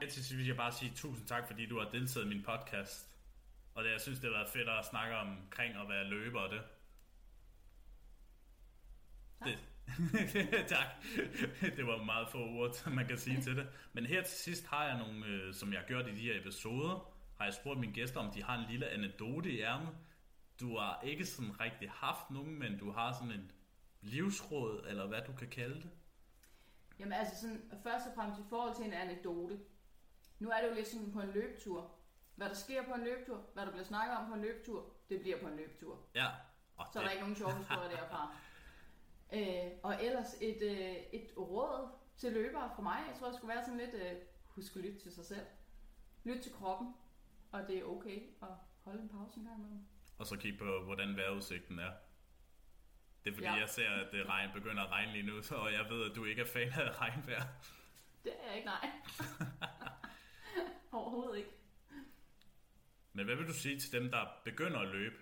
Til 0.00 0.12
sidst 0.24 0.36
vil 0.36 0.46
jeg 0.46 0.56
bare 0.56 0.72
sige 0.72 0.92
tusind 0.94 1.26
tak, 1.26 1.46
fordi 1.46 1.66
du 1.66 1.78
har 1.78 1.88
deltaget 1.90 2.26
i 2.26 2.28
min 2.28 2.42
podcast. 2.42 3.10
Og 3.74 3.84
det, 3.84 3.90
jeg 3.90 4.00
synes, 4.00 4.18
det 4.18 4.30
har 4.30 4.36
været 4.38 4.48
fedt 4.52 4.68
at 4.68 4.84
snakke 4.86 5.16
omkring 5.16 5.74
at 5.76 5.88
være 5.88 6.04
løber 6.04 6.40
og 6.40 6.50
det. 6.50 6.60
Tak. 9.40 9.48
Det, 9.48 10.66
tak. 10.74 10.86
Det 11.76 11.86
var 11.86 12.04
meget 12.04 12.28
få 12.28 12.38
ord, 12.38 12.90
man 12.90 13.06
kan 13.06 13.18
sige 13.18 13.40
til 13.42 13.56
det. 13.56 13.68
Men 13.92 14.06
her 14.06 14.22
til 14.22 14.38
sidst 14.38 14.66
har 14.66 14.84
jeg 14.84 14.98
nogle, 14.98 15.26
øh, 15.26 15.54
som 15.54 15.72
jeg 15.72 15.80
har 15.80 15.86
gjort 15.86 16.06
i 16.08 16.14
de 16.14 16.20
her 16.20 16.40
episoder, 16.40 17.12
har 17.38 17.44
jeg 17.44 17.54
spurgt 17.54 17.80
mine 17.80 17.92
gæster, 17.92 18.20
om 18.20 18.32
de 18.34 18.42
har 18.42 18.58
en 18.58 18.70
lille 18.70 18.88
anekdote 18.88 19.50
i 19.52 19.60
ærmet. 19.60 19.94
Du 20.60 20.78
har 20.78 21.00
ikke 21.04 21.26
sådan 21.26 21.60
rigtig 21.60 21.90
haft 21.90 22.30
nogen, 22.30 22.58
men 22.58 22.78
du 22.78 22.92
har 22.92 23.12
sådan 23.12 23.30
en 23.30 23.50
livsråd, 24.06 24.84
eller 24.88 25.06
hvad 25.06 25.22
du 25.26 25.32
kan 25.32 25.48
kalde 25.48 25.74
det. 25.74 25.90
Jamen 26.98 27.12
altså 27.12 27.40
sådan, 27.40 27.72
først 27.82 28.06
og 28.06 28.12
fremmest 28.14 28.40
i 28.40 28.44
forhold 28.48 28.76
til 28.76 28.84
en 28.84 28.92
anekdote. 28.92 29.60
Nu 30.38 30.50
er 30.50 30.60
det 30.60 30.68
jo 30.68 30.74
lidt 30.74 30.88
sådan 30.88 31.12
på 31.12 31.20
en 31.20 31.30
løbetur. 31.30 31.92
Hvad 32.34 32.48
der 32.48 32.54
sker 32.54 32.84
på 32.84 32.94
en 32.94 33.04
løbetur, 33.04 33.44
hvad 33.54 33.66
der 33.66 33.70
bliver 33.70 33.84
snakket 33.84 34.16
om 34.16 34.28
på 34.28 34.34
en 34.34 34.40
løbetur, 34.40 34.92
det 35.08 35.20
bliver 35.20 35.40
på 35.40 35.46
en 35.48 35.56
løbetur. 35.56 35.98
Ja. 36.14 36.26
Og 36.76 36.86
Så 36.92 36.98
er 36.98 37.02
der 37.02 37.10
ikke 37.10 37.22
nogen 37.22 37.36
sjove 37.36 37.56
historier 37.56 37.90
derfra. 37.90 38.34
Øh, 39.32 39.70
og 39.82 40.04
ellers 40.04 40.34
et, 40.40 40.62
øh, 40.62 41.20
et 41.20 41.32
råd 41.36 41.88
til 42.16 42.32
løbere 42.32 42.70
fra 42.76 42.82
mig. 42.82 42.98
Jeg 43.08 43.16
tror, 43.18 43.26
det 43.26 43.36
skulle 43.36 43.54
være 43.54 43.64
sådan 43.64 43.78
lidt, 43.78 43.94
øh, 43.94 44.12
husk 44.44 44.76
at 44.76 44.82
lytte 44.82 44.98
til 44.98 45.12
sig 45.12 45.24
selv. 45.24 45.46
Lyt 46.24 46.42
til 46.42 46.52
kroppen, 46.52 46.94
og 47.52 47.68
det 47.68 47.78
er 47.78 47.84
okay 47.84 48.22
at 48.42 48.48
holde 48.84 49.02
en 49.02 49.08
pause 49.08 49.40
en 49.40 49.44
gang 49.46 49.58
imellem. 49.58 49.86
Og 50.18 50.26
så 50.26 50.36
kigge 50.36 50.58
på, 50.58 50.84
hvordan 50.84 51.16
vejrudsigten 51.16 51.78
er. 51.78 51.90
Det 53.26 53.32
er 53.32 53.34
fordi, 53.34 53.46
ja. 53.46 53.54
Jeg 53.54 53.68
ser, 53.68 53.90
at 53.90 54.12
det 54.12 54.26
regn, 54.26 54.50
begynder 54.54 54.82
at 54.82 54.90
regne 54.90 55.12
lige 55.12 55.26
nu, 55.26 55.42
så 55.42 55.68
jeg 55.68 55.86
ved, 55.90 56.10
at 56.10 56.16
du 56.16 56.24
ikke 56.24 56.42
er 56.42 56.46
fan 56.46 56.72
af 56.72 57.00
regnvejr. 57.00 57.42
Det 58.24 58.32
er 58.40 58.46
jeg 58.46 58.56
ikke, 58.56 58.66
nej. 58.66 58.90
Overhovedet 60.92 61.38
ikke. 61.38 61.50
Men 63.12 63.24
hvad 63.24 63.36
vil 63.36 63.46
du 63.46 63.52
sige 63.52 63.80
til 63.80 63.92
dem, 63.92 64.10
der 64.10 64.26
begynder 64.44 64.78
at 64.78 64.88
løbe? 64.88 65.16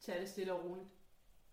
tage 0.00 0.20
det 0.20 0.28
stille 0.28 0.52
og 0.52 0.64
roligt. 0.64 0.88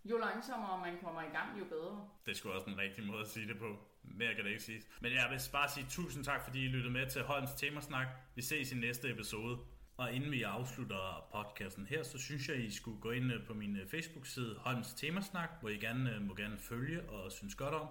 Jo 0.05 0.17
langsommere 0.17 0.79
man 0.79 0.99
kommer 1.03 1.21
i 1.21 1.29
gang, 1.29 1.60
jo 1.60 1.65
bedre. 1.65 2.10
Det 2.25 2.38
skulle 2.38 2.55
også 2.55 2.69
en 2.69 2.77
rigtig 2.77 3.05
måde 3.05 3.21
at 3.21 3.27
sige 3.27 3.47
det 3.47 3.58
på. 3.58 3.77
Mere 4.03 4.36
kan 4.36 4.43
det 4.43 4.51
ikke 4.51 4.63
sige. 4.63 4.82
Men 5.01 5.13
jeg 5.13 5.27
vil 5.29 5.41
bare 5.51 5.69
sige 5.69 5.86
tusind 5.89 6.23
tak, 6.23 6.43
fordi 6.43 6.65
I 6.65 6.67
lyttede 6.67 6.93
med 6.93 7.10
til 7.10 7.21
Holms 7.21 7.53
Temasnak. 7.53 8.08
Vi 8.36 8.41
ses 8.41 8.71
i 8.71 8.75
næste 8.75 9.10
episode. 9.10 9.60
Og 9.99 10.13
inden 10.13 10.31
vi 10.31 10.43
afslutter 10.43 11.27
podcasten 11.31 11.85
her, 11.85 12.03
så 12.03 12.17
synes 12.17 12.49
jeg, 12.49 12.57
I 12.57 12.71
skulle 12.71 13.01
gå 13.01 13.12
ind 13.12 13.33
øh, 13.33 13.45
på 13.47 13.53
min 13.53 13.75
øh, 13.75 13.89
Facebook-side 13.89 14.55
Holms 14.59 14.93
Temasnak, 14.93 15.49
hvor 15.59 15.69
I 15.69 15.77
gerne 15.77 16.15
øh, 16.15 16.21
må 16.21 16.35
gerne 16.35 16.57
følge 16.57 17.09
og 17.09 17.31
synes 17.31 17.55
godt 17.55 17.73
om. 17.73 17.88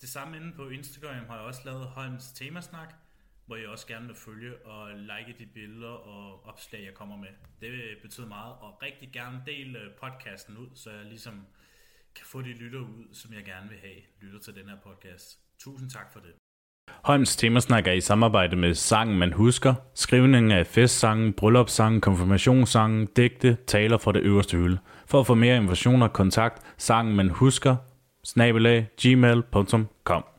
Det 0.00 0.08
samme 0.08 0.36
inde 0.36 0.52
på 0.52 0.68
Instagram 0.68 1.26
har 1.26 1.36
jeg 1.36 1.44
også 1.44 1.60
lavet 1.64 1.86
Holms 1.86 2.32
Temasnak, 2.32 2.94
hvor 3.46 3.56
I 3.56 3.66
også 3.66 3.86
gerne 3.86 4.06
vil 4.06 4.16
følge 4.16 4.66
og 4.66 4.90
like 4.90 5.34
de 5.38 5.46
billeder 5.46 5.88
og 5.88 6.44
opslag, 6.44 6.84
jeg 6.84 6.94
kommer 6.94 7.16
med. 7.16 7.30
Det 7.60 7.98
betyder 8.02 8.26
meget, 8.26 8.54
og 8.54 8.82
rigtig 8.82 9.12
gerne 9.12 9.42
del 9.46 9.76
podcasten 10.00 10.56
ud, 10.56 10.68
så 10.74 10.90
jeg 10.90 11.04
ligesom 11.04 11.46
kan 12.14 12.26
få 12.26 12.42
de 12.42 12.52
lytter 12.52 12.80
ud, 12.80 13.14
som 13.14 13.32
jeg 13.32 13.44
gerne 13.44 13.68
vil 13.68 13.78
have 13.78 14.00
lytter 14.20 14.38
til 14.38 14.54
den 14.54 14.68
her 14.68 14.80
podcast. 14.80 15.38
Tusind 15.58 15.90
tak 15.90 16.12
for 16.12 16.20
det. 16.20 16.43
Holms 17.04 17.36
Temasnak 17.36 17.86
er 17.86 17.92
i 17.92 18.00
samarbejde 18.00 18.56
med 18.56 18.74
Sangen 18.74 19.18
Man 19.18 19.32
Husker, 19.32 19.74
skrivningen 19.94 20.52
af 20.52 20.66
festsangen, 20.66 21.32
bryllupssangen, 21.32 22.00
konfirmationssangen, 22.00 23.08
digte, 23.16 23.56
taler 23.66 23.98
fra 23.98 24.12
det 24.12 24.20
øverste 24.20 24.56
hylde. 24.56 24.78
For 25.06 25.20
at 25.20 25.26
få 25.26 25.34
mere 25.34 25.56
informationer, 25.56 26.08
kontakt 26.08 26.62
sangen 26.78 27.16
man 27.16 27.30
husker, 27.30 27.76
snabelag, 28.24 28.86
gmail.com. 29.02 30.33